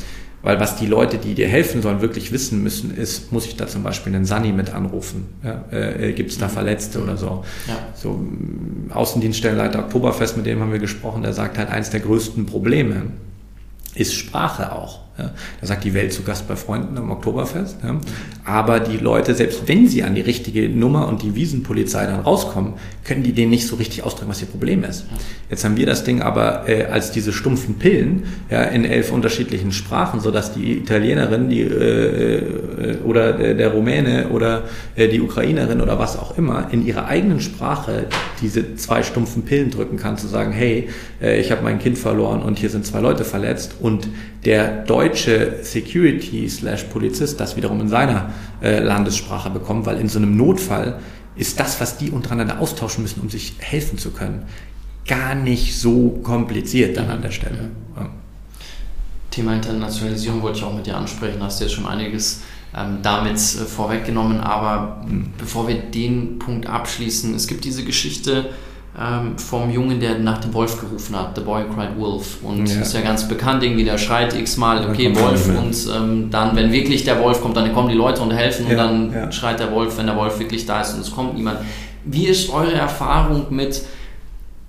[0.43, 3.65] Weil was die Leute, die dir helfen sollen, wirklich wissen müssen, ist, muss ich da
[3.65, 5.25] zum Beispiel einen Sani mit anrufen?
[5.41, 5.63] Ja?
[5.71, 7.45] Äh, Gibt es da Verletzte oder so?
[7.65, 7.77] Ja.
[7.95, 8.19] So
[8.89, 13.03] Außendienststellenleiter Oktoberfest, mit dem haben wir gesprochen, der sagt halt, eins der größten Probleme
[13.95, 15.02] ist Sprache auch.
[15.17, 15.31] Ja.
[15.61, 17.77] Da sagt die Welt zu Gast bei Freunden am Oktoberfest.
[17.83, 17.99] Ja.
[18.45, 22.73] Aber die Leute, selbst wenn sie an die richtige Nummer und die Wiesenpolizei dann rauskommen,
[23.03, 25.05] können die denen nicht so richtig ausdrücken, was ihr Problem ist.
[25.51, 29.71] Jetzt haben wir das Ding aber äh, als diese stumpfen Pillen ja, in elf unterschiedlichen
[29.71, 34.63] Sprachen, sodass die Italienerin die, äh, äh, oder der, Rumäne oder
[34.95, 38.05] äh, die Ukrainerin oder was auch immer in ihrer eigenen Sprache
[38.41, 40.89] diese zwei stumpfen Pillen drücken kann, zu sagen, hey,
[41.21, 44.07] äh, ich habe mein Kind verloren und hier sind zwei Leute verletzt und
[44.45, 48.31] der deutsche Security slash Polizist das wiederum in seiner
[48.61, 50.99] äh, Landessprache bekommt, weil in so einem Notfall
[51.35, 54.45] ist das, was die untereinander austauschen müssen, um sich helfen zu können,
[55.07, 57.69] gar nicht so kompliziert dann an der Stelle.
[57.95, 58.09] Ja.
[59.31, 62.41] Thema Internationalisierung wollte ich auch mit dir ansprechen, hast du jetzt schon einiges
[62.75, 65.31] ähm, damit äh, vorweggenommen, aber mhm.
[65.37, 68.49] bevor wir den Punkt abschließen, es gibt diese Geschichte,
[68.99, 72.37] ähm, vom Jungen, der nach dem Wolf gerufen hat, The Boy Cried Wolf.
[72.43, 72.81] Und ja.
[72.81, 75.47] ist ja ganz bekannt, irgendwie der schreit x-mal, okay, Wolf.
[75.47, 78.71] Und ähm, dann, wenn wirklich der Wolf kommt, dann kommen die Leute und helfen ja,
[78.71, 79.31] und dann ja.
[79.31, 81.59] schreit der Wolf, wenn der Wolf wirklich da ist und es kommt niemand.
[82.05, 83.81] Wie ist eure Erfahrung mit,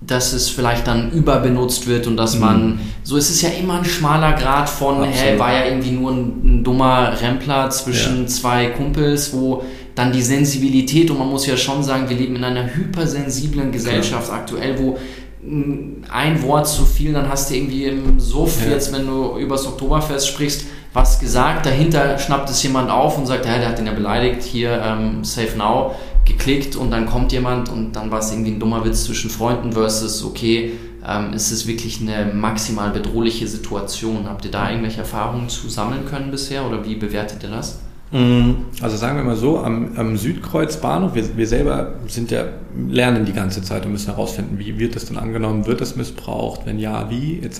[0.01, 2.41] dass es vielleicht dann überbenutzt wird und dass mhm.
[2.41, 5.15] man, so ist es ja immer ein schmaler Grad von, Absolut.
[5.15, 9.63] hey, war ja irgendwie nur ein, ein dummer Rempler zwischen zwei Kumpels, wo
[9.95, 14.27] dann die Sensibilität und man muss ja schon sagen, wir leben in einer hypersensiblen Gesellschaft
[14.27, 14.39] Klar.
[14.39, 14.97] aktuell, wo
[15.41, 18.73] mm, ein Wort zu viel, dann hast du irgendwie im Suff, ja.
[18.73, 23.45] jetzt wenn du übers Oktoberfest sprichst, was gesagt, dahinter schnappt es jemand auf und sagt,
[23.45, 27.69] ja, der hat den ja beleidigt, hier ähm, Save Now, geklickt und dann kommt jemand
[27.69, 30.73] und dann war es irgendwie ein dummer Witz zwischen Freunden versus, okay,
[31.07, 34.27] ähm, ist es wirklich eine maximal bedrohliche Situation.
[34.27, 37.79] Habt ihr da irgendwelche Erfahrungen zu sammeln können bisher oder wie bewertet ihr das?
[38.15, 42.45] Mm, also sagen wir mal so, am, am Südkreuzbahnhof, wir, wir, selber sind ja,
[42.87, 46.61] lernen die ganze Zeit und müssen herausfinden, wie wird das denn angenommen, wird es missbraucht,
[46.65, 47.59] wenn ja, wie, etc.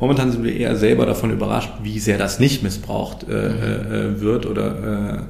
[0.00, 4.16] Momentan sind wir eher selber davon überrascht, wie sehr das nicht missbraucht äh, mhm.
[4.16, 5.22] äh, wird oder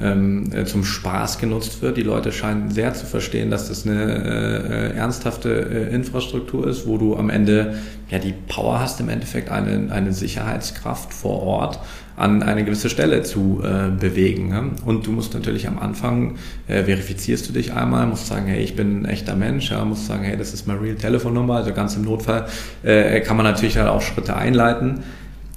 [0.00, 1.96] äh, ähm, äh, zum Spaß genutzt wird.
[1.96, 6.98] Die Leute scheinen sehr zu verstehen, dass das eine äh, ernsthafte äh, Infrastruktur ist, wo
[6.98, 7.76] du am Ende
[8.10, 11.78] ja die Power hast, im Endeffekt eine, eine Sicherheitskraft vor Ort
[12.16, 14.48] an eine gewisse Stelle zu äh, bewegen.
[14.48, 14.70] Ne?
[14.84, 16.36] Und du musst natürlich am Anfang,
[16.66, 20.06] äh, verifizierst du dich einmal, musst sagen, hey, ich bin ein echter Mensch, ja, musst
[20.06, 22.46] sagen, hey, das ist meine Real Telefonnummer, also ganz im Notfall
[22.82, 25.00] äh, kann man natürlich halt auch Schritte einleiten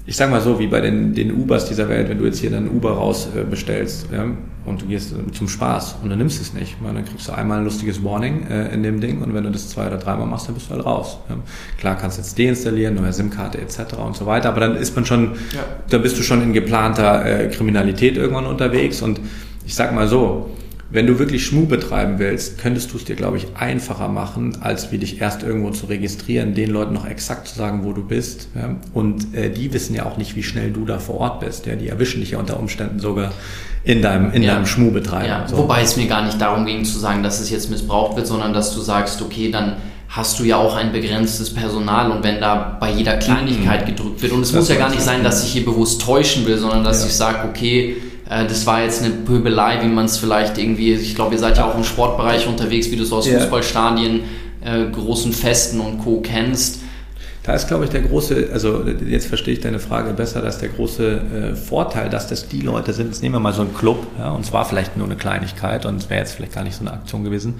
[0.10, 2.50] ich sag mal so, wie bei den, den Ubers dieser Welt, wenn du jetzt hier
[2.50, 4.26] dann Uber raus äh, bestellst ja,
[4.70, 7.34] und du gehst äh, zum Spaß und dann nimmst es nicht, man, dann kriegst du
[7.34, 10.28] einmal ein lustiges Warning äh, in dem Ding und wenn du das zwei oder dreimal
[10.28, 11.18] machst, dann bist du halt raus.
[11.28, 11.36] Ja.
[11.78, 13.96] Klar kannst du jetzt deinstallieren, neue SIM-Karte etc.
[14.06, 15.64] und so weiter, aber dann ist man schon, ja.
[15.90, 19.20] da bist du schon in geplanter äh, Kriminalität irgendwann unterwegs und
[19.66, 20.50] ich sag mal so,
[20.92, 24.92] wenn du wirklich Schmu betreiben willst, könntest du es dir, glaube ich, einfacher machen, als
[24.92, 28.48] wie dich erst irgendwo zu registrieren, den Leuten noch exakt zu sagen, wo du bist.
[28.56, 28.76] Ja?
[28.94, 31.68] Und äh, die wissen ja auch nicht, wie schnell du da vor Ort bist.
[31.68, 31.76] Ja?
[31.76, 33.32] Die erwischen dich ja unter Umständen sogar
[33.84, 34.54] in deinem, in ja.
[34.54, 35.28] deinem Schmu betreiben.
[35.28, 35.48] Ja.
[35.48, 35.58] So.
[35.58, 38.54] Wobei es mir gar nicht darum ging zu sagen, dass es jetzt missbraucht wird, sondern
[38.54, 39.78] dass du sagst, okay, dann
[40.10, 43.96] hast du ja auch ein begrenztes Personal und wenn da bei jeder Kleinigkeit mhm.
[43.96, 46.48] gedrückt wird und es das muss ja gar nicht sein, dass ich hier bewusst täuschen
[46.48, 50.18] will, sondern dass ich sage, okay, äh, das war jetzt eine Pöbelei, wie man es
[50.18, 53.28] vielleicht irgendwie, ich glaube, ihr seid ja auch im Sportbereich unterwegs, wie du es aus
[53.28, 53.40] ja.
[53.40, 54.22] Fußballstadien,
[54.62, 56.22] äh, großen Festen und Co.
[56.22, 56.80] kennst.
[57.44, 60.70] Da ist, glaube ich, der große, also jetzt verstehe ich deine Frage besser, dass der
[60.70, 64.06] große äh, Vorteil, dass das die Leute sind, jetzt nehmen wir mal so einen Club,
[64.18, 66.82] ja, und zwar vielleicht nur eine Kleinigkeit und es wäre jetzt vielleicht gar nicht so
[66.82, 67.56] eine Aktion gewesen,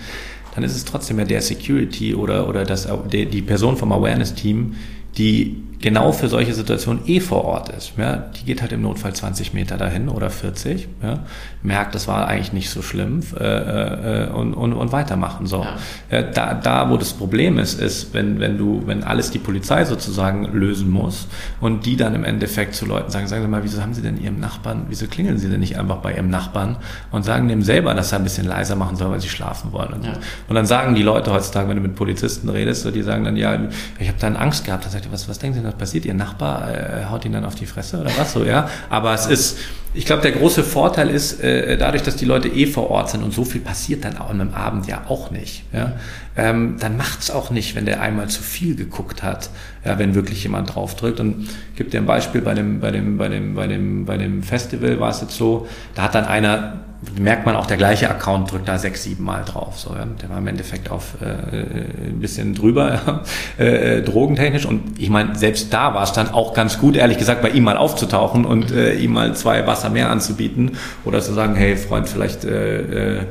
[0.54, 4.76] dann ist es trotzdem ja der Security oder, oder das, die, die Person vom Awareness-Team,
[5.18, 7.94] die genau für solche Situationen eh vor Ort ist.
[7.98, 11.20] Ja, die geht halt im Notfall 20 Meter dahin oder 40, ja,
[11.64, 15.48] merkt, das war eigentlich nicht so schlimm äh, äh, und, und, und weitermachen.
[15.48, 15.64] So.
[15.64, 15.78] Ja.
[16.10, 19.86] Äh, da, da, wo das Problem ist, ist, wenn, wenn du, wenn alles die Polizei
[19.86, 21.28] sozusagen lösen muss
[21.62, 24.22] und die dann im Endeffekt zu Leuten sagen, sagen Sie mal, wieso haben Sie denn
[24.22, 26.78] Ihrem Nachbarn, wieso klingeln Sie denn nicht einfach bei Ihrem Nachbarn
[27.12, 29.94] und sagen dem selber, dass er ein bisschen leiser machen soll, weil sie schlafen wollen.
[29.94, 30.14] Und, ja.
[30.48, 33.38] und dann sagen die Leute heutzutage, wenn du mit Polizisten redest, so, die sagen dann,
[33.38, 33.58] ja,
[34.00, 34.86] ich habe dann Angst gehabt.
[34.86, 36.06] Dann sagt er, was, was denken Sie, was passiert?
[36.06, 38.70] Ihr Nachbar äh, haut ihn dann auf die Fresse oder was so, ja?
[38.90, 39.58] Aber es ist,
[39.94, 43.24] ich glaube, der große Vorteil ist, äh, dadurch, dass die Leute eh vor Ort sind
[43.24, 45.94] und so viel passiert dann auch an einem Abend ja auch nicht, ja?
[46.36, 49.50] Ähm, dann macht's auch nicht, wenn der einmal zu viel geguckt hat,
[49.84, 51.20] ja, wenn wirklich jemand draufdrückt.
[51.20, 54.44] Und gebe dir ein Beispiel bei dem, bei dem, bei dem, bei dem, bei dem
[54.44, 58.52] Festival war es jetzt so, da hat dann einer merkt man auch, der gleiche Account
[58.52, 59.80] drückt da sechs, sieben Mal drauf.
[59.80, 60.06] So, ja.
[60.22, 63.24] Der war im Endeffekt auf äh, ein bisschen drüber, ja,
[63.64, 64.66] äh, drogentechnisch.
[64.66, 67.64] Und ich meine, selbst da war es dann auch ganz gut, ehrlich gesagt, bei ihm
[67.64, 72.10] mal aufzutauchen und äh, ihm mal zwei Wasser mehr anzubieten oder zu sagen, hey Freund,
[72.10, 73.26] vielleicht äh, äh,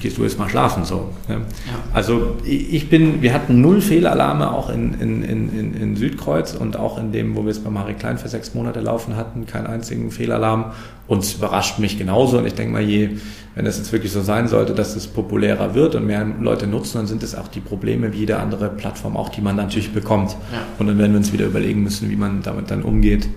[0.00, 0.84] gehst du jetzt mal schlafen.
[0.84, 1.10] So.
[1.28, 1.36] Ne?
[1.36, 1.74] Ja.
[1.92, 6.98] Also ich bin, wir hatten null Fehlalarme auch in, in, in, in Südkreuz und auch
[6.98, 10.10] in dem, wo wir es bei Marie Klein für sechs Monate laufen hatten, keinen einzigen
[10.10, 10.72] Fehlalarm.
[11.06, 12.38] Und es überrascht mich genauso.
[12.38, 13.10] Und ich denke mal, je,
[13.54, 16.98] wenn es jetzt wirklich so sein sollte, dass es populärer wird und mehr Leute nutzen,
[16.98, 20.32] dann sind es auch die Probleme wie jede andere Plattform auch, die man natürlich bekommt.
[20.32, 20.62] Ja.
[20.78, 23.28] Und dann werden wir uns wieder überlegen müssen, wie man damit dann umgeht.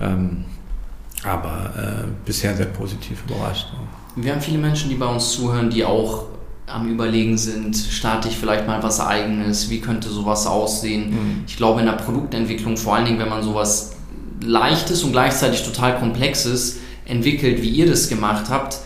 [0.00, 0.44] Ähm,
[1.22, 3.68] aber äh, bisher sehr positiv überrascht.
[4.16, 6.24] Wir haben viele Menschen, die bei uns zuhören, die auch
[6.66, 11.10] am Überlegen sind, starte ich vielleicht mal was eigenes, wie könnte sowas aussehen.
[11.10, 11.44] Mhm.
[11.46, 13.92] Ich glaube, in der Produktentwicklung, vor allen Dingen, wenn man sowas
[14.42, 18.78] Leichtes und gleichzeitig total Komplexes entwickelt, wie ihr das gemacht habt,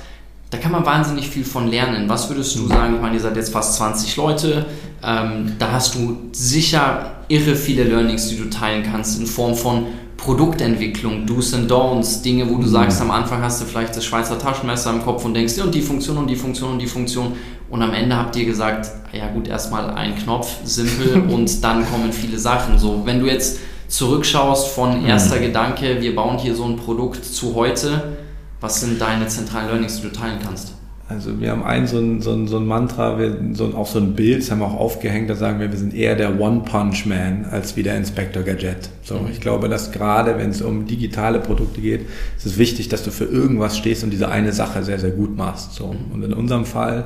[0.51, 2.09] da kann man wahnsinnig viel von lernen.
[2.09, 2.69] Was würdest du mhm.
[2.69, 2.95] sagen?
[2.95, 4.67] Ich meine, ihr seid jetzt fast 20 Leute.
[5.03, 9.87] Ähm, da hast du sicher irre viele Learnings, die du teilen kannst in Form von
[10.17, 12.69] Produktentwicklung, Do's and Don'ts, Dinge, wo du mhm.
[12.69, 15.75] sagst, am Anfang hast du vielleicht das Schweizer Taschenmesser im Kopf und denkst, ja, und
[15.75, 17.33] die Funktion und die Funktion und die Funktion.
[17.69, 22.13] Und am Ende habt ihr gesagt, ja gut, erstmal ein Knopf, simpel und dann kommen
[22.13, 22.79] viele Sachen.
[22.79, 23.59] So, wenn du jetzt
[23.89, 25.07] zurückschaust von mhm.
[25.07, 25.43] erster mhm.
[25.43, 28.17] Gedanke, wir bauen hier so ein Produkt zu heute,
[28.61, 30.75] was sind deine zentralen Learnings, die du teilen kannst?
[31.07, 33.87] Also wir haben ein so ein, so ein, so ein Mantra, wir, so ein, auch
[33.87, 36.41] so ein Bild, das haben wir auch aufgehängt, da sagen wir, wir sind eher der
[36.41, 38.89] One-Punch-Man als wie der Inspector Gadget.
[39.03, 39.29] So, mhm.
[39.31, 42.07] ich glaube, dass gerade wenn es um digitale Produkte geht,
[42.39, 45.37] ist es wichtig, dass du für irgendwas stehst und diese eine Sache sehr, sehr gut
[45.37, 45.75] machst.
[45.75, 45.89] So.
[45.89, 46.15] Mhm.
[46.15, 47.05] Und in unserem Fall,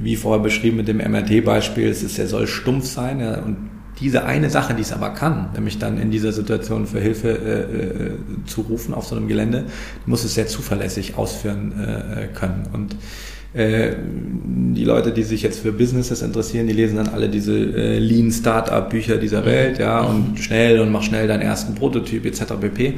[0.00, 3.56] wie vorher beschrieben mit dem MRT-Beispiel, es ist, er soll stumpf sein ja, und
[4.00, 7.60] diese eine Sache, die es aber kann, nämlich dann in dieser Situation für Hilfe äh,
[7.62, 8.10] äh,
[8.46, 9.64] zu rufen auf so einem Gelände,
[10.06, 12.68] muss es sehr zuverlässig ausführen äh, können.
[12.72, 12.96] Und
[13.54, 13.94] äh,
[14.74, 18.30] die Leute, die sich jetzt für Businesses interessieren, die lesen dann alle diese äh, Lean
[18.30, 22.54] Startup Bücher dieser Welt, ja, und schnell und mach schnell deinen ersten Prototyp etc.
[22.60, 22.94] pp.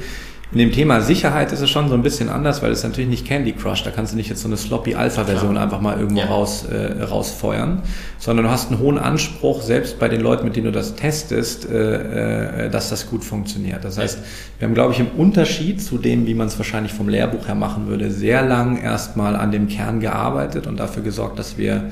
[0.53, 3.24] In dem Thema Sicherheit ist es schon so ein bisschen anders, weil es natürlich nicht
[3.24, 6.26] Candy Crush, da kannst du nicht jetzt so eine sloppy Alpha-Version einfach mal irgendwo ja.
[6.26, 7.82] raus, äh, rausfeuern,
[8.18, 11.70] sondern du hast einen hohen Anspruch, selbst bei den Leuten, mit denen du das testest,
[11.70, 13.84] äh, äh, dass das gut funktioniert.
[13.84, 14.18] Das heißt,
[14.59, 17.55] wir haben, glaube ich, im Unterschied zu dem, wie man es wahrscheinlich vom Lehrbuch her
[17.55, 21.90] machen würde, sehr lang erstmal an dem Kern gearbeitet und dafür gesorgt, dass wir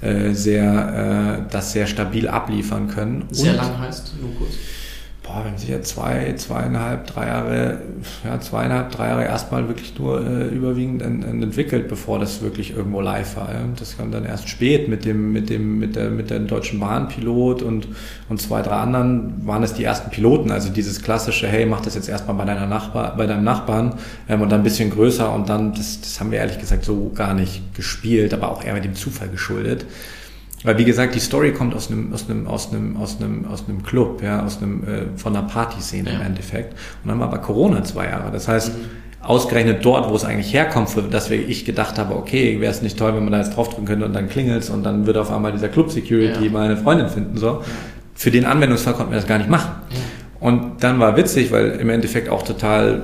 [0.00, 3.26] äh, sehr, äh, das sehr stabil abliefern können.
[3.32, 4.54] Sehr und, lang heißt, nur kurz
[5.28, 7.82] boah, wenn sich jetzt zwei, zweieinhalb, drei Jahre,
[8.24, 12.74] ja, zweieinhalb, drei Jahre erstmal wirklich nur äh, überwiegend ent, ent entwickelt, bevor das wirklich
[12.74, 13.52] irgendwo live war.
[13.52, 13.60] Ja.
[13.78, 17.62] Das kam dann erst spät mit dem, mit dem, mit der, mit der deutschen Bahnpilot
[17.62, 17.88] und,
[18.28, 20.50] und zwei, drei anderen waren es die ersten Piloten.
[20.50, 23.94] Also dieses klassische, hey, mach das jetzt erstmal bei deiner Nachbar, bei deinem Nachbarn
[24.28, 27.10] ähm, und dann ein bisschen größer und dann, das, das haben wir ehrlich gesagt so
[27.14, 29.84] gar nicht gespielt, aber auch eher mit dem Zufall geschuldet.
[30.64, 33.64] Weil wie gesagt, die Story kommt aus einem, aus einem, aus einem, aus einem, aus
[33.68, 36.16] einem Club, ja, aus einem, äh, von einer Partyszene ja.
[36.16, 36.72] im Endeffekt.
[37.04, 38.32] Und dann war aber Corona zwei Jahre.
[38.32, 38.82] Das heißt, mhm.
[39.22, 42.98] ausgerechnet dort, wo es eigentlich herkommt, für das ich gedacht habe, okay, wäre es nicht
[42.98, 45.52] toll, wenn man da jetzt draufdrücken könnte und dann klingelt's und dann würde auf einmal
[45.52, 46.50] dieser Club Security ja.
[46.50, 47.62] meine Freundin finden, so.
[48.14, 49.70] Für den Anwendungsfall konnten wir das gar nicht machen.
[49.90, 49.96] Ja.
[50.40, 53.02] Und dann war witzig, weil im Endeffekt auch total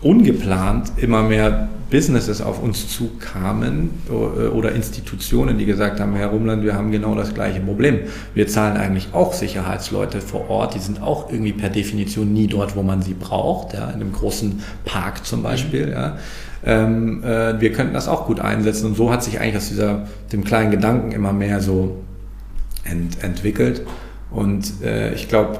[0.00, 6.64] ungeplant immer mehr Businesses auf uns zukamen äh, oder Institutionen, die gesagt haben, Herr Rumland,
[6.64, 8.00] wir haben genau das gleiche Problem.
[8.34, 12.76] Wir zahlen eigentlich auch Sicherheitsleute vor Ort, die sind auch irgendwie per Definition nie dort,
[12.76, 15.88] wo man sie braucht, ja, in einem großen Park zum Beispiel.
[15.88, 15.92] Mhm.
[15.92, 16.16] Ja.
[16.64, 20.06] Ähm, äh, wir könnten das auch gut einsetzen und so hat sich eigentlich aus dieser,
[20.32, 21.98] dem kleinen Gedanken immer mehr so
[22.84, 23.82] ent, entwickelt
[24.30, 25.58] und äh, ich glaube,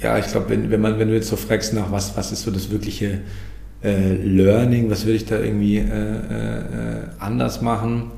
[0.00, 2.42] ja, ich glaube, wenn, wenn, man, wenn du jetzt so fragst nach was, was ist
[2.42, 3.22] so das wirkliche
[3.82, 8.10] äh, Learning, was würde ich da irgendwie äh, äh, anders machen?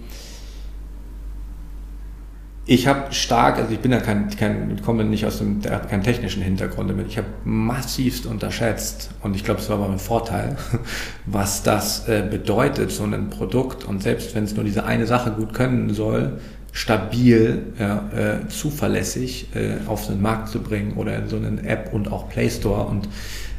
[2.71, 6.03] Ich habe stark, also ich bin ja kein, kein komme nicht aus dem, hat keinen
[6.03, 7.07] technischen Hintergrund damit.
[7.09, 10.57] Ich habe massivst unterschätzt und ich glaube, es war aber ein Vorteil,
[11.27, 15.31] was das äh, bedeutet, so ein Produkt und selbst wenn es nur diese eine Sache
[15.31, 16.41] gut können soll,
[16.73, 21.95] stabil, ja, äh, zuverlässig äh, auf den Markt zu bringen oder in so einen App
[21.95, 23.09] und auch Play Store und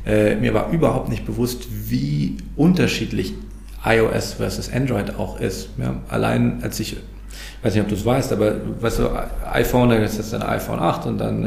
[0.05, 3.33] äh, mir war überhaupt nicht bewusst, wie unterschiedlich
[3.85, 5.69] iOS versus Android auch ist.
[5.77, 6.97] Ja, allein als ich,
[7.63, 9.09] weiß nicht, ob du es weißt, aber weißt du,
[9.51, 11.45] iPhone, da ist jetzt ein iPhone 8 und dann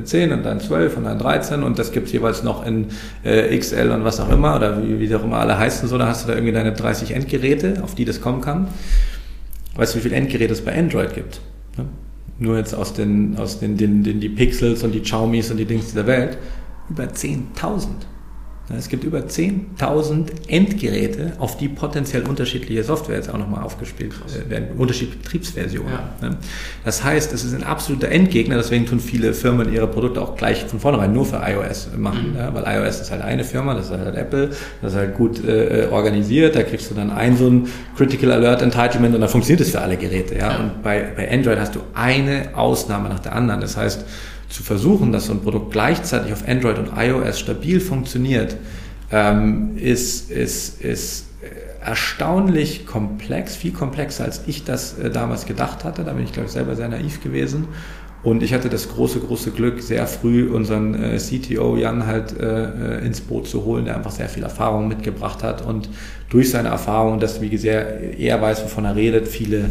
[0.00, 2.88] äh, 10 und dann 12 und dann 13 und das gibt es jeweils noch in
[3.22, 6.06] äh, XL und was auch immer oder wie, wie auch immer alle heißen so, da
[6.06, 8.68] hast du da irgendwie deine 30 Endgeräte, auf die das kommen kann.
[9.76, 11.40] Weißt du, wie viele Endgeräte es bei Android gibt?
[11.76, 11.86] Ne?
[12.38, 15.64] nur jetzt aus den, aus den, den, den die Pixels und die Xiaomis und die
[15.64, 16.36] Dings dieser Welt,
[16.88, 17.86] über 10.000.
[18.70, 24.48] Es gibt über 10.000 Endgeräte, auf die potenziell unterschiedliche Software jetzt auch nochmal aufgespielt äh,
[24.48, 25.92] werden, unterschiedliche Betriebsversionen.
[26.22, 26.30] Ja.
[26.82, 30.64] Das heißt, es ist ein absoluter Endgegner, deswegen tun viele Firmen ihre Produkte auch gleich
[30.64, 32.38] von vornherein nur für iOS machen, mhm.
[32.38, 35.44] ja, weil iOS ist halt eine Firma, das ist halt Apple, das ist halt gut
[35.44, 37.68] äh, organisiert, da kriegst du dann ein so ein
[37.98, 40.38] Critical Alert Entitlement und dann funktioniert es für alle Geräte.
[40.38, 40.56] Ja.
[40.56, 43.60] Und bei, bei Android hast du eine Ausnahme nach der anderen.
[43.60, 44.06] Das heißt,
[44.48, 48.56] zu versuchen, dass so ein Produkt gleichzeitig auf Android und iOS stabil funktioniert,
[49.10, 51.26] ähm, ist, ist, ist
[51.84, 56.02] erstaunlich komplex, viel komplexer, als ich das äh, damals gedacht hatte.
[56.02, 57.68] Da bin ich, glaube ich, selber sehr naiv gewesen.
[58.22, 63.00] Und ich hatte das große, große Glück, sehr früh unseren äh, CTO Jan halt äh,
[63.00, 65.90] äh, ins Boot zu holen, der einfach sehr viel Erfahrung mitgebracht hat und
[66.30, 69.68] durch seine Erfahrung, dass wie sehr er weiß, wovon er redet, viele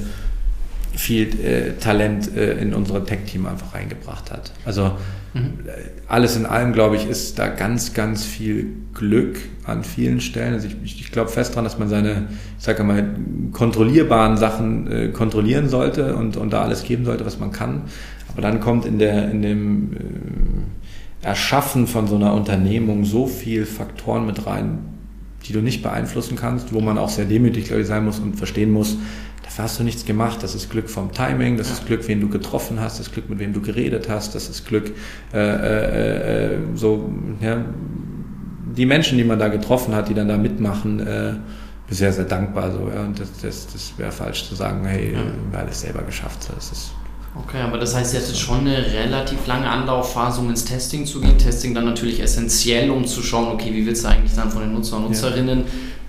[0.95, 4.51] viel äh, Talent äh, in unser Tech-Team einfach reingebracht hat.
[4.63, 4.91] Also
[5.33, 5.59] mhm.
[6.07, 10.53] alles in allem, glaube ich, ist da ganz, ganz viel Glück an vielen Stellen.
[10.53, 12.27] Also ich, ich glaube fest daran, dass man seine,
[12.57, 13.15] ich sage mal,
[13.51, 17.83] kontrollierbaren Sachen äh, kontrollieren sollte und, und da alles geben sollte, was man kann.
[18.31, 23.65] Aber dann kommt in, der, in dem äh, Erschaffen von so einer Unternehmung so viel
[23.65, 24.79] Faktoren mit rein,
[25.45, 28.35] die du nicht beeinflussen kannst, wo man auch sehr demütig, glaube ich, sein muss und
[28.35, 28.97] verstehen muss,
[29.43, 30.41] dafür hast du nichts gemacht.
[30.41, 33.29] Das ist Glück vom Timing, das ist Glück, wen du getroffen hast, das ist Glück,
[33.29, 34.91] mit wem du geredet hast, das ist Glück,
[35.33, 37.63] äh, äh, äh, so, ja,
[38.75, 41.33] die Menschen, die man da getroffen hat, die dann da mitmachen, äh,
[41.89, 42.71] sehr, sehr dankbar.
[42.71, 45.19] So, ja, und das, das, das wäre falsch zu sagen, hey, ja.
[45.51, 46.49] wir alles selber geschafft.
[46.55, 46.91] Das ist
[47.35, 51.19] Okay, aber das heißt, ihr hattet schon eine relativ lange Anlaufphase, um ins Testing zu
[51.19, 51.35] gehen.
[51.39, 54.73] Testing dann natürlich essentiell, um zu schauen, okay, wie wird es eigentlich dann von den
[54.73, 55.63] Nutzer und Nutzerinnen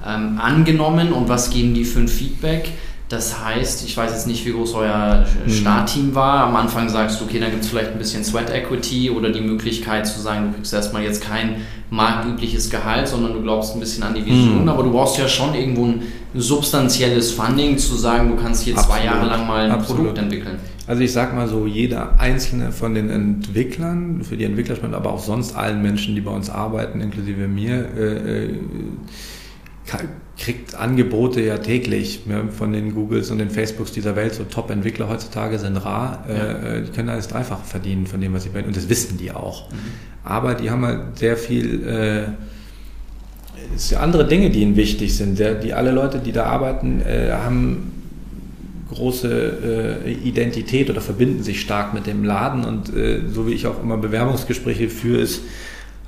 [0.05, 0.17] ja.
[0.17, 2.69] ähm, angenommen und was geben die für ein Feedback?
[3.15, 5.51] Das heißt, ich weiß jetzt nicht, wie groß euer mhm.
[5.51, 6.49] Startteam war.
[6.49, 9.41] Am Anfang sagst du, okay, dann gibt es vielleicht ein bisschen Sweat Equity oder die
[9.41, 14.03] Möglichkeit zu sagen, du kriegst erstmal jetzt kein marktübliches Gehalt, sondern du glaubst ein bisschen
[14.03, 14.63] an die Vision.
[14.63, 14.69] Mhm.
[14.69, 16.03] Aber du brauchst ja schon irgendwo ein
[16.35, 18.99] substanzielles Funding, zu sagen, du kannst hier Absolut.
[18.99, 20.03] zwei Jahre lang mal ein Absolut.
[20.03, 20.59] Produkt entwickeln.
[20.89, 25.23] Also ich sag mal so, jeder einzelne von den Entwicklern, für die Entwickler, aber auch
[25.23, 28.59] sonst allen Menschen, die bei uns arbeiten, inklusive mir, äh, äh
[30.37, 34.35] kriegt Angebote ja täglich ja, von den Googles und den Facebooks dieser Welt.
[34.35, 36.25] So Top-Entwickler heutzutage sind rar.
[36.29, 36.35] Ja.
[36.35, 38.67] Äh, die können alles dreifach verdienen von dem, was sie werden.
[38.67, 39.71] Und das wissen die auch.
[39.71, 39.77] Mhm.
[40.25, 41.87] Aber die haben halt sehr viel...
[41.87, 42.23] Äh,
[43.75, 45.39] es sind andere Dinge, die ihnen wichtig sind.
[45.39, 47.93] Der, die alle Leute, die da arbeiten, äh, haben
[48.93, 53.67] große äh, Identität oder verbinden sich stark mit dem Laden und äh, so wie ich
[53.67, 55.43] auch immer Bewerbungsgespräche führe, ist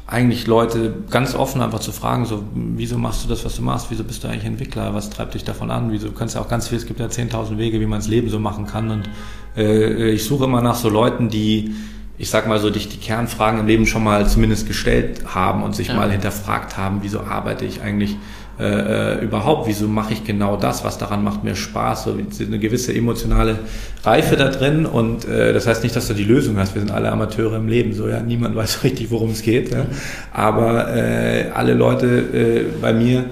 [0.08, 3.88] eigentlich Leute ganz offen einfach zu fragen, so, wieso machst du das, was du machst?
[3.90, 4.94] Wieso bist du eigentlich Entwickler?
[4.94, 5.90] Was treibt dich davon an?
[5.90, 8.06] Wieso, du kannst ja auch ganz viel, es gibt ja 10.000 Wege, wie man das
[8.06, 8.90] Leben so machen kann.
[8.90, 9.10] Und
[9.56, 11.74] äh, ich suche immer nach so Leuten, die,
[12.18, 15.74] ich sag mal so, dich die Kernfragen im Leben schon mal zumindest gestellt haben und
[15.74, 15.96] sich ja.
[15.96, 18.16] mal hinterfragt haben, wieso arbeite ich eigentlich
[18.58, 22.58] äh, äh, überhaupt, wieso mache ich genau das, was daran macht mir Spaß, so eine
[22.58, 23.58] gewisse emotionale
[24.02, 26.90] Reife da drin und äh, das heißt nicht, dass du die Lösung hast, wir sind
[26.90, 29.84] alle Amateure im Leben, so ja, niemand weiß richtig, worum es geht, ja.
[30.32, 33.26] aber äh, alle Leute äh, bei mir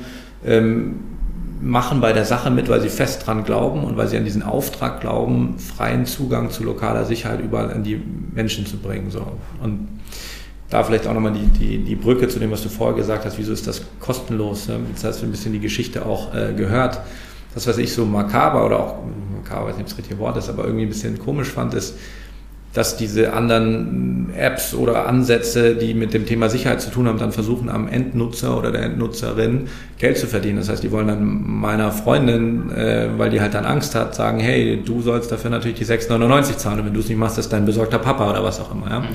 [0.44, 0.96] ähm,
[1.64, 4.42] machen bei der Sache mit, weil sie fest dran glauben und weil sie an diesen
[4.42, 8.00] Auftrag glauben, freien Zugang zu lokaler Sicherheit überall an die
[8.34, 9.10] Menschen zu bringen.
[9.10, 9.26] So.
[9.62, 9.88] Und
[10.74, 13.38] da vielleicht auch nochmal die, die, die Brücke zu dem, was du vorher gesagt hast,
[13.38, 14.66] wieso ist das kostenlos?
[14.66, 14.80] Ne?
[14.88, 16.98] Jetzt hast du ein bisschen die Geschichte auch äh, gehört.
[17.54, 18.94] Das, was ich so makaber oder auch,
[19.36, 21.94] makaber weiß nicht, ob das richtige Wort ist, aber irgendwie ein bisschen komisch fand, ist,
[22.72, 27.30] dass diese anderen Apps oder Ansätze, die mit dem Thema Sicherheit zu tun haben, dann
[27.30, 29.68] versuchen am Endnutzer oder der Endnutzerin
[29.98, 30.56] Geld zu verdienen.
[30.56, 34.40] Das heißt, die wollen dann meiner Freundin, äh, weil die halt dann Angst hat, sagen,
[34.40, 37.52] hey, du sollst dafür natürlich die 6,99 zahlen und wenn du es nicht machst, ist
[37.52, 38.90] dein besorgter Papa oder was auch immer.
[38.90, 39.00] Ja?
[39.02, 39.06] Mhm.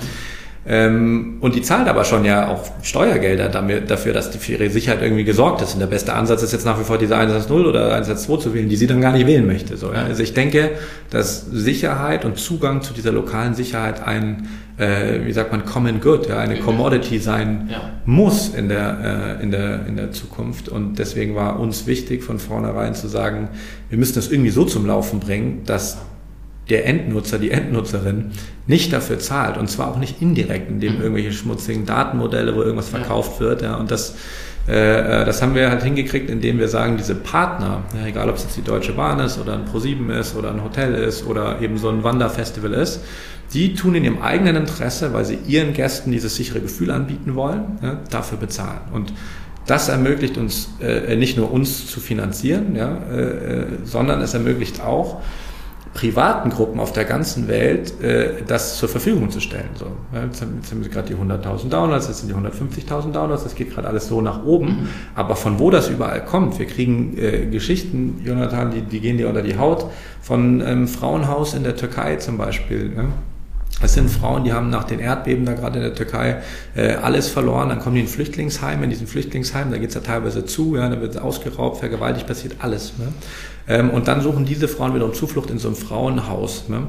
[0.68, 5.01] Ähm, und die zahlt aber schon ja auch Steuergelder dafür, dass die für ihre Sicherheit
[5.01, 5.74] irgendwie gesorgt ist.
[5.74, 8.68] Und der beste Ansatz ist jetzt nach wie vor diese 110 oder 112 zu wählen,
[8.68, 9.78] die sie dann gar nicht wählen möchte.
[9.78, 10.03] So, ja?
[10.03, 10.72] Also ich denke,
[11.10, 16.28] dass Sicherheit und Zugang zu dieser lokalen Sicherheit ein, äh, wie sagt man, Common Good,
[16.28, 17.91] ja, eine Commodity sein ja.
[18.05, 20.68] muss in der, äh, in, der, in der Zukunft.
[20.68, 23.47] Und deswegen war uns wichtig, von vornherein zu sagen,
[23.89, 25.99] wir müssen das irgendwie so zum Laufen bringen, dass
[26.70, 28.32] der Endnutzer, die Endnutzerin
[28.67, 31.01] nicht dafür zahlt und zwar auch nicht indirekt, indem mhm.
[31.01, 34.15] irgendwelche schmutzigen Datenmodelle, wo irgendwas verkauft wird, ja, und das
[34.70, 38.36] äh, äh, das haben wir halt hingekriegt, indem wir sagen, diese Partner, ja, egal ob
[38.36, 41.59] es jetzt die Deutsche Bahn ist oder ein ProSieben ist oder ein Hotel ist oder
[41.61, 43.01] eben so ein Wanderfestival ist,
[43.53, 47.80] die tun in ihrem eigenen Interesse, weil sie ihren Gästen dieses sichere Gefühl anbieten wollen,
[47.82, 48.82] ja, dafür bezahlen.
[48.93, 49.11] Und
[49.65, 54.82] das ermöglicht uns äh, nicht nur uns zu finanzieren, ja, äh, äh sondern es ermöglicht
[54.82, 55.22] auch,
[55.94, 59.70] privaten Gruppen auf der ganzen Welt äh, das zur Verfügung zu stellen.
[59.76, 63.12] So, ja, jetzt haben, jetzt haben sie gerade die 100.000 Downloads, jetzt sind die 150.000
[63.12, 64.68] Downloads, das geht gerade alles so nach oben.
[64.68, 64.90] Mhm.
[65.16, 69.28] Aber von wo das überall kommt, wir kriegen äh, Geschichten, Jonathan, die, die gehen dir
[69.30, 69.88] unter die Haut,
[70.22, 72.94] von ähm, Frauenhaus in der Türkei zum Beispiel.
[72.96, 73.06] Ja?
[73.82, 76.42] Das sind Frauen, die haben nach den Erdbeben da gerade in der Türkei
[76.76, 77.70] äh, alles verloren.
[77.70, 78.84] Dann kommen die in Flüchtlingsheim.
[78.84, 82.94] In diesen Flüchtlingsheimen, da geht's ja teilweise zu, ja, da wird ausgeraubt, vergewaltigt, passiert alles.
[82.98, 83.08] Ne?
[83.70, 86.67] Ähm, und dann suchen diese Frauen wiederum Zuflucht in so einem Frauenhaus.
[86.67, 86.88] Ne?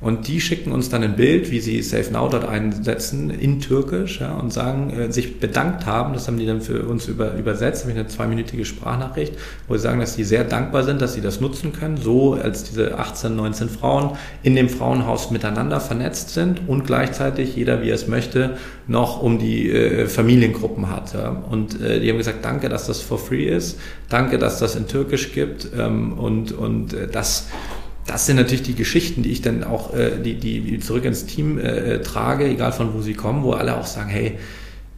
[0.00, 4.20] Und die schicken uns dann ein Bild, wie sie Safe Now dort einsetzen, in Türkisch,
[4.20, 7.82] ja, und sagen, äh, sich bedankt haben, das haben die dann für uns über, übersetzt,
[7.82, 9.34] habe ich eine zweiminütige Sprachnachricht,
[9.68, 12.64] wo sie sagen, dass sie sehr dankbar sind, dass sie das nutzen können, so als
[12.64, 17.94] diese 18, 19 Frauen in dem Frauenhaus miteinander vernetzt sind und gleichzeitig jeder, wie er
[17.94, 21.12] es möchte, noch um die äh, Familiengruppen hat.
[21.12, 21.44] Ja.
[21.50, 23.78] Und äh, die haben gesagt, danke, dass das for free ist,
[24.08, 27.48] danke, dass das in Türkisch gibt ähm, und, und äh, das
[28.10, 31.58] das sind natürlich die Geschichten, die ich dann auch, äh, die, die zurück ins Team
[31.58, 34.36] äh, äh, trage, egal von wo sie kommen, wo alle auch sagen, hey,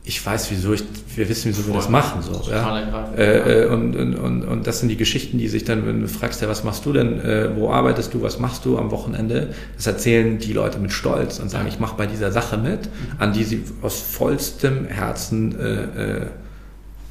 [0.04, 0.82] ich weiß, wieso ich,
[1.14, 3.12] wir wissen, wieso wir das machen, so, ja.
[3.16, 6.08] Äh, äh, und, und, und, und das sind die Geschichten, die sich dann, wenn du
[6.08, 9.50] fragst, ja, was machst du denn, äh, wo arbeitest du, was machst du am Wochenende,
[9.76, 12.88] das erzählen die Leute mit Stolz und sagen, ich mache bei dieser Sache mit,
[13.18, 16.26] an die sie aus vollstem Herzen äh, äh,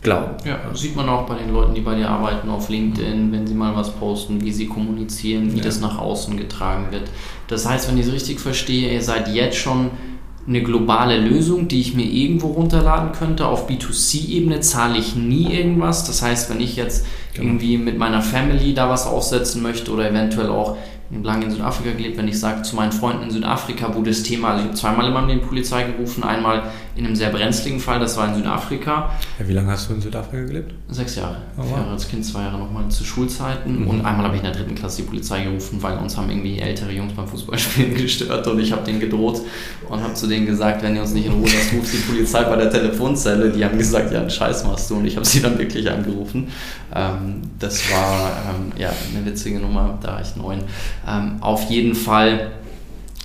[0.02, 0.34] glauben.
[0.46, 3.54] Ja, sieht man auch bei den Leuten, die bei dir arbeiten auf LinkedIn, wenn sie
[3.54, 5.64] mal was posten, wie sie kommunizieren, wie ja.
[5.64, 7.10] das nach außen getragen wird.
[7.48, 9.92] Das heißt, wenn ich es richtig verstehe, ihr seid jetzt schon
[10.48, 13.46] eine globale Lösung, die ich mir irgendwo runterladen könnte.
[13.46, 16.06] Auf B2C-Ebene zahle ich nie irgendwas.
[16.06, 17.48] Das heißt, wenn ich jetzt genau.
[17.48, 20.78] irgendwie mit meiner Family da was aufsetzen möchte oder eventuell auch
[21.24, 24.50] lange in Südafrika gelebt, wenn ich sage zu meinen Freunden in Südafrika, wo das Thema,
[24.50, 26.64] also ich habe zweimal in meinem Leben Polizei gerufen, einmal
[26.96, 29.12] in einem sehr brenzligen Fall, das war in Südafrika.
[29.40, 30.74] Ja, wie lange hast du in Südafrika gelebt?
[30.90, 31.38] Sechs Jahre.
[31.56, 31.68] Oh, wow.
[31.68, 33.88] Vier Jahre als Kind, zwei Jahre nochmal zu Schulzeiten mhm.
[33.88, 36.60] und einmal habe ich in der dritten Klasse die Polizei gerufen, weil uns haben irgendwie
[36.60, 39.42] ältere Jungs beim Fußballspielen gestört und ich habe denen gedroht
[39.90, 42.44] und habe zu denen gesagt, wenn ihr uns nicht in Ruhe lasst, ruft die Polizei
[42.44, 43.52] bei der Telefonzelle.
[43.52, 46.50] Die haben gesagt, ja, einen Scheiß machst du und ich habe sie dann wirklich angerufen.
[46.94, 50.64] Ähm, das war ähm, ja eine witzige Nummer, da war ich neun.
[51.08, 52.52] Ähm, auf jeden Fall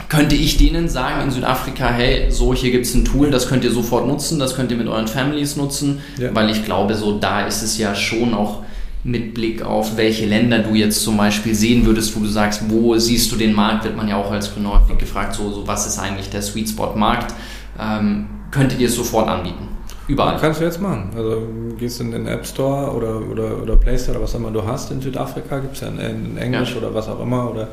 [0.09, 3.65] könnte ich denen sagen in Südafrika, hey, so hier gibt es ein Tool, das könnt
[3.65, 6.35] ihr sofort nutzen, das könnt ihr mit euren Families nutzen, ja.
[6.35, 8.63] weil ich glaube, so da ist es ja schon auch
[9.05, 12.97] mit Blick auf welche Länder du jetzt zum Beispiel sehen würdest, wo du sagst, wo
[12.99, 15.99] siehst du den Markt, wird man ja auch als Gründer gefragt, so, so was ist
[15.99, 17.35] eigentlich der Sweet Spot Markt,
[17.81, 19.69] ähm, könntet ihr es sofort anbieten?
[20.09, 20.39] Überall.
[20.41, 21.11] Kannst du jetzt machen.
[21.17, 21.43] Also
[21.79, 24.65] gehst in den App Store oder, oder, oder Play Store oder was auch immer du
[24.65, 26.79] hast in Südafrika, gibt es ja in, in Englisch ja.
[26.79, 27.69] oder was auch immer, oder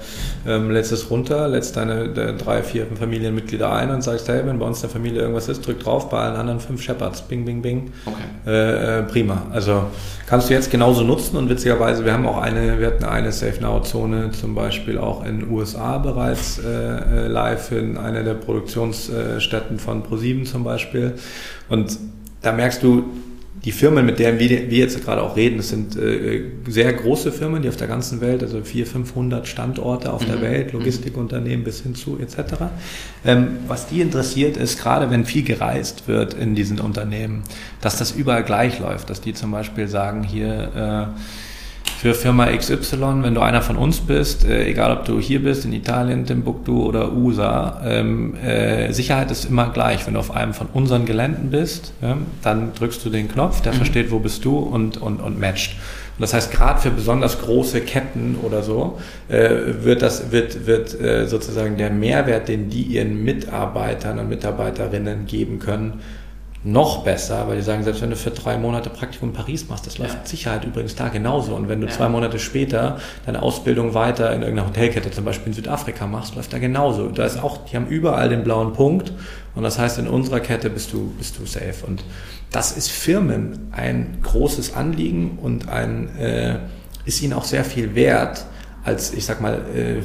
[0.48, 4.66] ähm, lädst es runter, lädst deine drei, vier Familienmitglieder ein und sagst, hey, wenn bei
[4.66, 7.62] uns in der Familie irgendwas ist, drück drauf, bei allen anderen fünf Shepherds, bing, bing,
[7.62, 7.92] bing.
[8.06, 8.18] Okay.
[8.48, 9.44] Äh, äh, prima.
[9.52, 9.86] Also
[10.28, 13.62] kannst du jetzt genauso nutzen und witzigerweise, wir haben auch eine, wir hatten eine Safe
[13.62, 18.34] Now Zone zum Beispiel auch in den USA bereits äh, äh, live in einer der
[18.34, 21.14] Produktionsstätten von ProSieben zum Beispiel
[21.70, 21.98] und
[22.44, 23.06] da merkst du,
[23.66, 27.32] die Firmen, mit denen wir, wir jetzt gerade auch reden, das sind äh, sehr große
[27.32, 30.32] Firmen, die auf der ganzen Welt, also 400, 500 Standorte auf mhm.
[30.32, 32.56] der Welt, Logistikunternehmen bis hin zu etc.
[33.24, 37.44] Ähm, was die interessiert ist, gerade wenn viel gereist wird in diesen Unternehmen,
[37.80, 41.20] dass das überall gleich läuft, dass die zum Beispiel sagen, hier äh,
[42.04, 45.64] für Firma XY, wenn du einer von uns bist, äh, egal ob du hier bist,
[45.64, 50.06] in Italien, Timbuktu oder USA, ähm, äh, Sicherheit ist immer gleich.
[50.06, 53.72] Wenn du auf einem von unseren Geländen bist, ja, dann drückst du den Knopf, der
[53.72, 53.78] mhm.
[53.78, 55.78] versteht, wo bist du und, und, und matcht.
[56.18, 59.00] Und das heißt, gerade für besonders große Ketten oder so,
[59.30, 59.50] äh,
[59.84, 65.60] wird das, wird, wird äh, sozusagen der Mehrwert, den die ihren Mitarbeitern und Mitarbeiterinnen geben
[65.60, 66.02] können,
[66.64, 69.86] noch besser, weil die sagen, selbst wenn du für drei Monate Praktikum in Paris machst,
[69.86, 70.26] das läuft ja.
[70.26, 71.56] Sicherheit übrigens da genauso.
[71.56, 71.94] Und wenn du ja.
[71.94, 76.54] zwei Monate später deine Ausbildung weiter in irgendeiner Hotelkette, zum Beispiel in Südafrika machst, läuft
[76.54, 77.10] da genauso.
[77.10, 79.12] Da ist auch, die haben überall den blauen Punkt.
[79.56, 81.86] Und das heißt, in unserer Kette bist du, bist du safe.
[81.86, 82.04] Und
[82.52, 86.60] das ist Firmen ein großes Anliegen und ein, äh,
[87.04, 88.46] ist ihnen auch sehr viel wert,
[88.86, 90.02] als, ich sag mal, äh,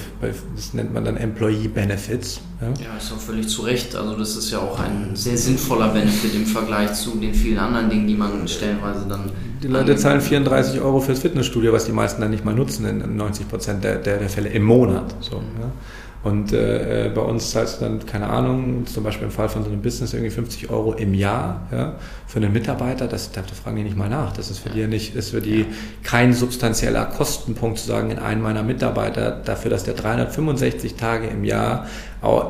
[0.55, 2.41] das nennt man dann Employee Benefits.
[2.61, 2.69] Ja?
[2.69, 3.97] ja, ist auch völlig zu Recht.
[3.97, 7.91] Also das ist ja auch ein sehr sinnvoller Benefit im Vergleich zu den vielen anderen
[7.91, 9.31] Dingen, die man stellenweise dann...
[9.63, 13.17] Die Leute zahlen 34 Euro fürs Fitnessstudio, was die meisten dann nicht mal nutzen in
[13.17, 15.13] 90 Prozent der, der, der Fälle im Monat.
[15.21, 15.73] So, ja?
[16.29, 19.65] Und äh, äh, bei uns zahlst du dann, keine Ahnung, zum Beispiel im Fall von
[19.65, 21.95] so einem Business irgendwie 50 Euro im Jahr ja,
[22.27, 24.33] für einen Mitarbeiter, das, da fragen die nicht mal nach.
[24.33, 25.65] Das ist für die nicht, ist für die
[26.03, 31.45] kein substanzieller Kostenpunkt zu sagen, in einen meiner Mitarbeiter, dafür, dass der 365 Tage im
[31.45, 31.87] Jahr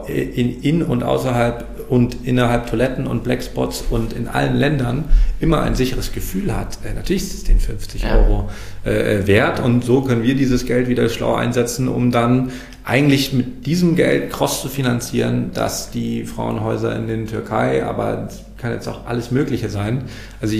[0.09, 5.05] in, in und außerhalb und innerhalb Toiletten und Blackspots und in allen Ländern
[5.41, 6.79] immer ein sicheres Gefühl hat.
[6.85, 8.17] Äh, natürlich ist es den 50 ja.
[8.17, 8.49] Euro
[8.85, 12.51] äh, wert und so können wir dieses Geld wieder schlau einsetzen, um dann
[12.89, 18.73] eigentlich mit diesem Geld cross zu finanzieren, dass die Frauenhäuser in den Türkei, aber kann
[18.73, 20.05] jetzt auch alles Mögliche sein.
[20.41, 20.57] Also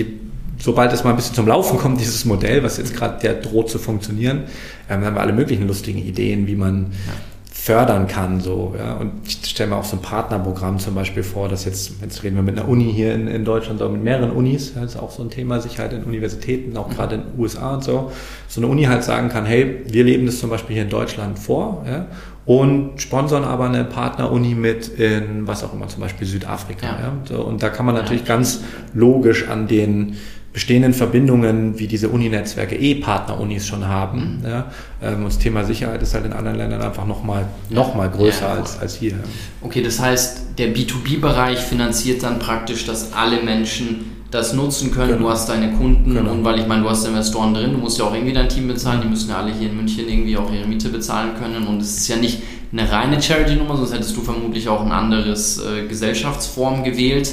[0.59, 3.71] sobald es mal ein bisschen zum Laufen kommt, dieses Modell, was jetzt gerade der droht
[3.71, 4.43] zu funktionieren,
[4.91, 7.15] ähm, haben wir alle möglichen lustigen Ideen, wie man ja
[7.61, 8.41] fördern kann.
[8.41, 8.95] So, ja.
[8.95, 12.37] Und ich stelle mir auch so ein Partnerprogramm zum Beispiel vor, dass jetzt, jetzt reden
[12.37, 15.11] wir mit einer Uni hier in, in Deutschland, oder mit mehreren Unis, das ist auch
[15.11, 18.13] so ein Thema, Sicherheit in Universitäten, auch gerade in den USA und so,
[18.47, 21.39] so eine Uni halt sagen kann, hey, wir leben das zum Beispiel hier in Deutschland
[21.39, 22.07] vor, ja,
[22.47, 26.87] und sponsern aber eine Partneruni mit in was auch immer, zum Beispiel Südafrika.
[26.87, 26.99] Ja.
[27.01, 27.13] ja.
[27.25, 28.63] So, und da kann man natürlich ganz
[28.95, 30.17] logisch an den
[30.53, 34.41] bestehenden Verbindungen, wie diese Uni-Netzwerke eh Partner-Unis schon haben.
[34.41, 34.49] Mhm.
[34.49, 34.67] Ja,
[35.03, 38.47] ähm, und das Thema Sicherheit ist halt in anderen Ländern einfach nochmal noch mal größer
[38.47, 39.15] ja, als, als hier.
[39.61, 45.13] Okay, das heißt, der B2B-Bereich finanziert dann praktisch, dass alle Menschen das nutzen können.
[45.13, 45.25] Genau.
[45.25, 46.33] Du hast deine Kunden genau.
[46.33, 48.69] und weil ich meine, du hast Investoren drin, du musst ja auch irgendwie dein Team
[48.69, 51.81] bezahlen, die müssen ja alle hier in München irgendwie auch ihre Miete bezahlen können und
[51.81, 55.87] es ist ja nicht eine reine Charity-Nummer, sonst hättest du vermutlich auch ein anderes äh,
[55.87, 57.31] Gesellschaftsform gewählt.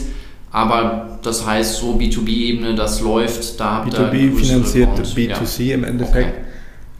[0.55, 5.75] Aber das heißt, so B2B-Ebene, das läuft, da habt B2B finanziert B2C ja.
[5.75, 6.29] im Endeffekt.
[6.29, 6.45] Okay.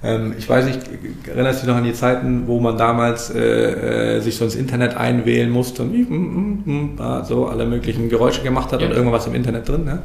[0.04, 0.82] Ähm, ich weiß nicht,
[1.26, 4.56] erinnerst du dich noch an die Zeiten, wo man damals äh, äh, sich so ins
[4.56, 8.88] Internet einwählen musste und mm, mm, mm, mm so alle möglichen Geräusche gemacht hat ja.
[8.88, 9.86] und irgendwas im Internet drin.
[9.86, 10.00] Ne?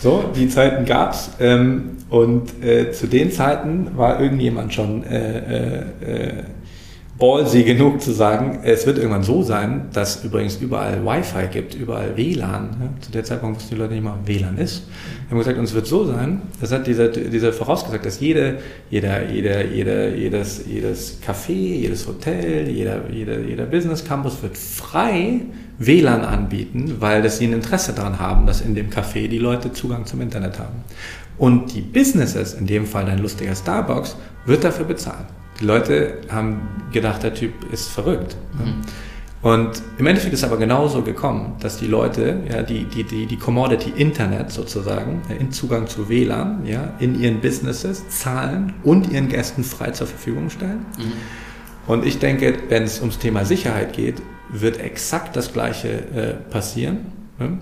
[0.00, 5.78] So, die Zeiten gab's ähm, und äh, zu den Zeiten war irgendjemand schon äh, äh,
[6.00, 6.32] äh
[7.22, 12.16] ballsy genug zu sagen, es wird irgendwann so sein, dass übrigens überall Wi-Fi gibt, überall
[12.16, 12.70] WLAN.
[12.80, 12.88] Ja?
[13.00, 14.88] Zu der Zeitpunkt wussten die Leute nicht mal, WLAN ist.
[15.28, 18.58] Wir haben gesagt, uns wird so sein, das hat dieser, dieser vorausgesagt, dass jede,
[18.90, 25.42] jeder, jeder, jeder, jedes, jedes Café, jedes Hotel, jeder, jeder, jeder Business Campus wird frei
[25.78, 29.72] WLAN anbieten, weil das sie ein Interesse daran haben, dass in dem Café die Leute
[29.72, 30.82] Zugang zum Internet haben.
[31.38, 35.41] Und die Businesses, in dem Fall dein lustiger Starbucks, wird dafür bezahlen.
[35.62, 36.60] Die Leute haben
[36.90, 38.36] gedacht, der Typ ist verrückt.
[38.58, 38.82] Mhm.
[39.42, 43.36] Und im Endeffekt ist aber genauso gekommen, dass die Leute, ja, die, die, die, die
[43.36, 49.62] Commodity Internet sozusagen, in Zugang zu WLAN, ja, in ihren Businesses zahlen und ihren Gästen
[49.62, 50.84] frei zur Verfügung stellen.
[50.98, 51.12] Mhm.
[51.86, 56.98] Und ich denke, wenn es ums Thema Sicherheit geht, wird exakt das Gleiche äh, passieren.
[57.38, 57.58] Ne?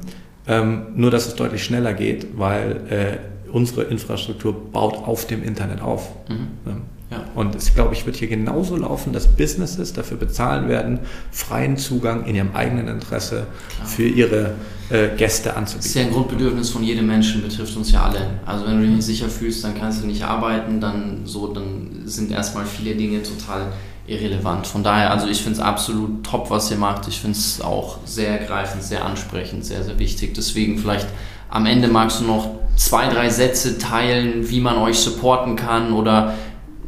[0.49, 5.83] Ähm, nur, dass es deutlich schneller geht, weil äh, unsere Infrastruktur baut auf dem Internet
[5.83, 6.11] auf.
[6.31, 6.49] Mhm.
[6.65, 6.77] Ne?
[7.11, 7.25] Ja.
[7.35, 11.01] Und es, glaube ich, wird hier genauso laufen, dass Businesses dafür bezahlen werden,
[11.33, 13.89] freien Zugang in ihrem eigenen Interesse Klar.
[13.89, 14.55] für ihre
[14.91, 15.79] äh, Gäste anzubieten.
[15.79, 18.21] Das ist ja ein Grundbedürfnis von jedem Menschen, betrifft uns ja alle.
[18.47, 22.03] Also wenn du dich nicht sicher fühlst, dann kannst du nicht arbeiten, dann so, dann
[22.05, 23.73] sind erstmal viele Dinge total
[24.07, 24.67] irrelevant.
[24.67, 27.09] Von daher, also ich finde es absolut top, was ihr macht.
[27.09, 30.35] Ich finde es auch sehr ergreifend, sehr ansprechend, sehr, sehr wichtig.
[30.35, 31.09] Deswegen vielleicht
[31.49, 36.35] am Ende magst du noch zwei, drei Sätze teilen, wie man euch supporten kann oder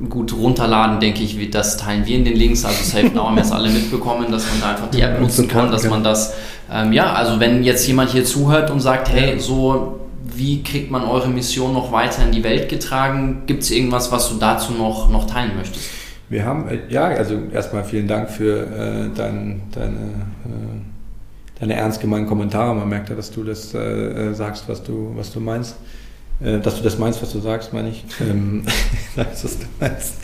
[0.09, 2.65] gut runterladen, denke ich, das teilen wir in den Links.
[2.65, 5.71] Also Safe Now haben jetzt alle mitbekommen, dass man da einfach die App nutzen kann,
[5.71, 6.35] dass man das,
[6.73, 10.01] ähm, ja, also wenn jetzt jemand hier zuhört und sagt, hey, so
[10.35, 13.43] wie kriegt man eure Mission noch weiter in die Welt getragen?
[13.47, 15.91] Gibt es irgendwas, was du dazu noch, noch teilen möchtest?
[16.29, 19.97] Wir haben, äh, ja, also erstmal vielen Dank für äh, dein, deine,
[20.45, 22.75] äh, deine ernst gemeinten Kommentare.
[22.75, 25.77] Man merkt ja, dass du das äh, äh sagst, was du, was du meinst.
[26.43, 28.05] Äh, dass du das meinst, was du sagst, meine ich.
[28.21, 28.65] Ähm,
[29.17, 30.15] sagst, was du meinst.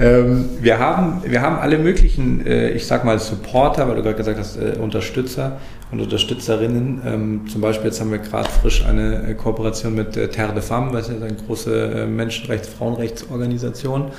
[0.00, 4.16] Ähm, wir, haben, wir haben alle möglichen, äh, ich sag mal Supporter, weil du gerade
[4.16, 5.58] gesagt hast, äh, Unterstützer
[5.90, 7.02] und Unterstützerinnen.
[7.04, 10.62] Ähm, zum Beispiel jetzt haben wir gerade frisch eine äh, Kooperation mit äh, Terre de
[10.62, 14.10] Femme, was ist eine große äh, Menschenrechts-, Frauenrechtsorganisation.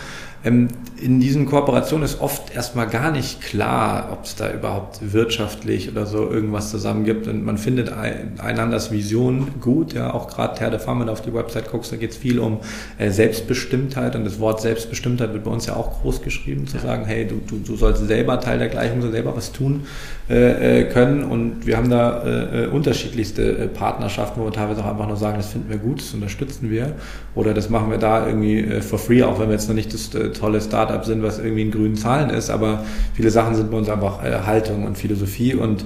[0.46, 0.68] Ähm,
[1.04, 6.06] in diesen Kooperationen ist oft erstmal gar nicht klar, ob es da überhaupt wirtschaftlich oder
[6.06, 7.28] so irgendwas zusammen gibt.
[7.28, 9.94] Und man findet einanders Vision gut.
[9.94, 12.18] Ja, auch gerade Terre de Femme, wenn du auf die Website guckst, da geht es
[12.18, 12.60] viel um
[12.98, 14.16] äh, Selbstbestimmtheit.
[14.16, 16.84] Und das Wort Selbstbestimmtheit wird bei uns ja auch groß geschrieben, zu ja.
[16.84, 19.84] sagen, hey, du, du, du sollst selber Teil der Gleichung, du selber was tun
[20.30, 21.24] äh, äh, können.
[21.24, 25.38] Und wir haben da äh, äh unterschiedlichste Partnerschaften, wo wir teilweise auch einfach nur sagen,
[25.38, 26.94] das finden wir gut, das unterstützen wir.
[27.36, 30.12] Oder das machen wir da irgendwie for free, auch wenn wir jetzt noch nicht das
[30.34, 32.50] tolle Startup sind, was irgendwie in grünen Zahlen ist.
[32.50, 35.56] Aber viele Sachen sind bei uns einfach äh, Haltung und Philosophie.
[35.56, 35.86] Und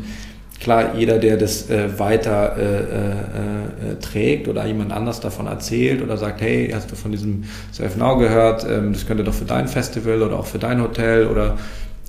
[0.59, 6.17] klar, jeder, der das äh, weiter äh, äh, trägt oder jemand anders davon erzählt oder
[6.17, 9.67] sagt, hey, hast du von diesem Surf Now gehört, ähm, das könnte doch für dein
[9.67, 11.57] Festival oder auch für dein Hotel oder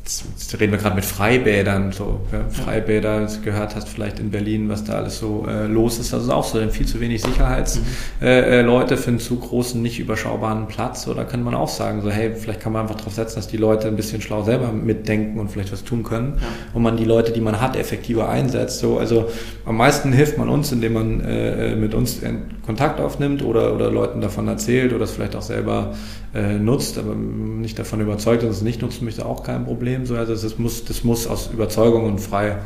[0.08, 4.84] jetzt reden wir gerade mit Freibädern, so ja, Freibäder, gehört hast vielleicht in Berlin, was
[4.84, 6.12] da alles so äh, los ist.
[6.12, 7.82] Das ist auch so, viel zu wenig Sicherheitsleute
[8.20, 8.26] mhm.
[8.26, 11.06] äh, äh für einen zu großen, nicht überschaubaren Platz.
[11.08, 13.58] Oder kann man auch sagen, so hey, vielleicht kann man einfach darauf setzen, dass die
[13.58, 16.46] Leute ein bisschen schlau selber mitdenken und vielleicht was tun können ja.
[16.72, 18.78] und man die Leute, die man hat, effektiver einsetzt.
[18.78, 19.28] So, also
[19.66, 22.20] am meisten hilft man uns, indem man äh, äh mit uns
[22.64, 25.94] Kontakt aufnimmt oder, oder Leuten davon erzählt oder es vielleicht auch selber
[26.34, 29.97] äh, nutzt, aber nicht davon überzeugt dass es nicht nutzen möchte, auch kein Problem.
[30.06, 32.58] So, also das muss, das muss aus Überzeugung und frei,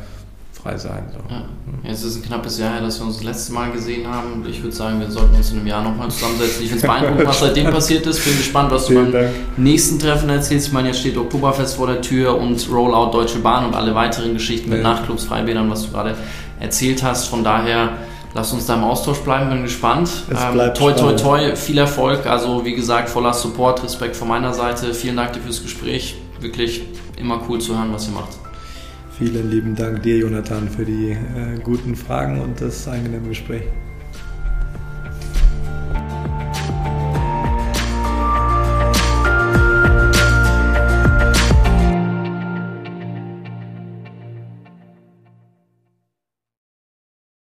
[0.53, 1.05] frei sein.
[1.13, 1.35] So.
[1.35, 1.45] Ja.
[1.89, 4.45] Jetzt ist ein knappes Jahr her, dass wir uns das letzte Mal gesehen haben.
[4.49, 6.63] Ich würde sagen, wir sollten uns in einem Jahr nochmal zusammensetzen.
[6.63, 8.25] Ich finde es beeindruckend, was seitdem passiert ist.
[8.25, 10.69] Bin gespannt, was du beim nächsten Treffen erzählst.
[10.69, 14.33] Ich meine, jetzt steht Oktoberfest vor der Tür und Rollout Deutsche Bahn und alle weiteren
[14.35, 14.85] Geschichten mit ja.
[14.85, 16.15] Nachtclubs, Freibädern, was du gerade
[16.61, 17.27] erzählt hast.
[17.27, 17.91] Von daher
[18.35, 20.11] Lass uns da im Austausch bleiben, bin gespannt.
[20.31, 22.27] Ähm, toi, toi, toi, viel Erfolg.
[22.27, 24.95] Also, wie gesagt, voller Support, Respekt von meiner Seite.
[24.95, 26.17] Vielen Dank dir fürs Gespräch.
[26.41, 26.83] Wirklich
[27.23, 28.37] immer cool zu hören, was ihr macht.
[29.19, 33.63] Vielen lieben Dank dir, Jonathan, für die äh, guten Fragen und das angenehme Gespräch.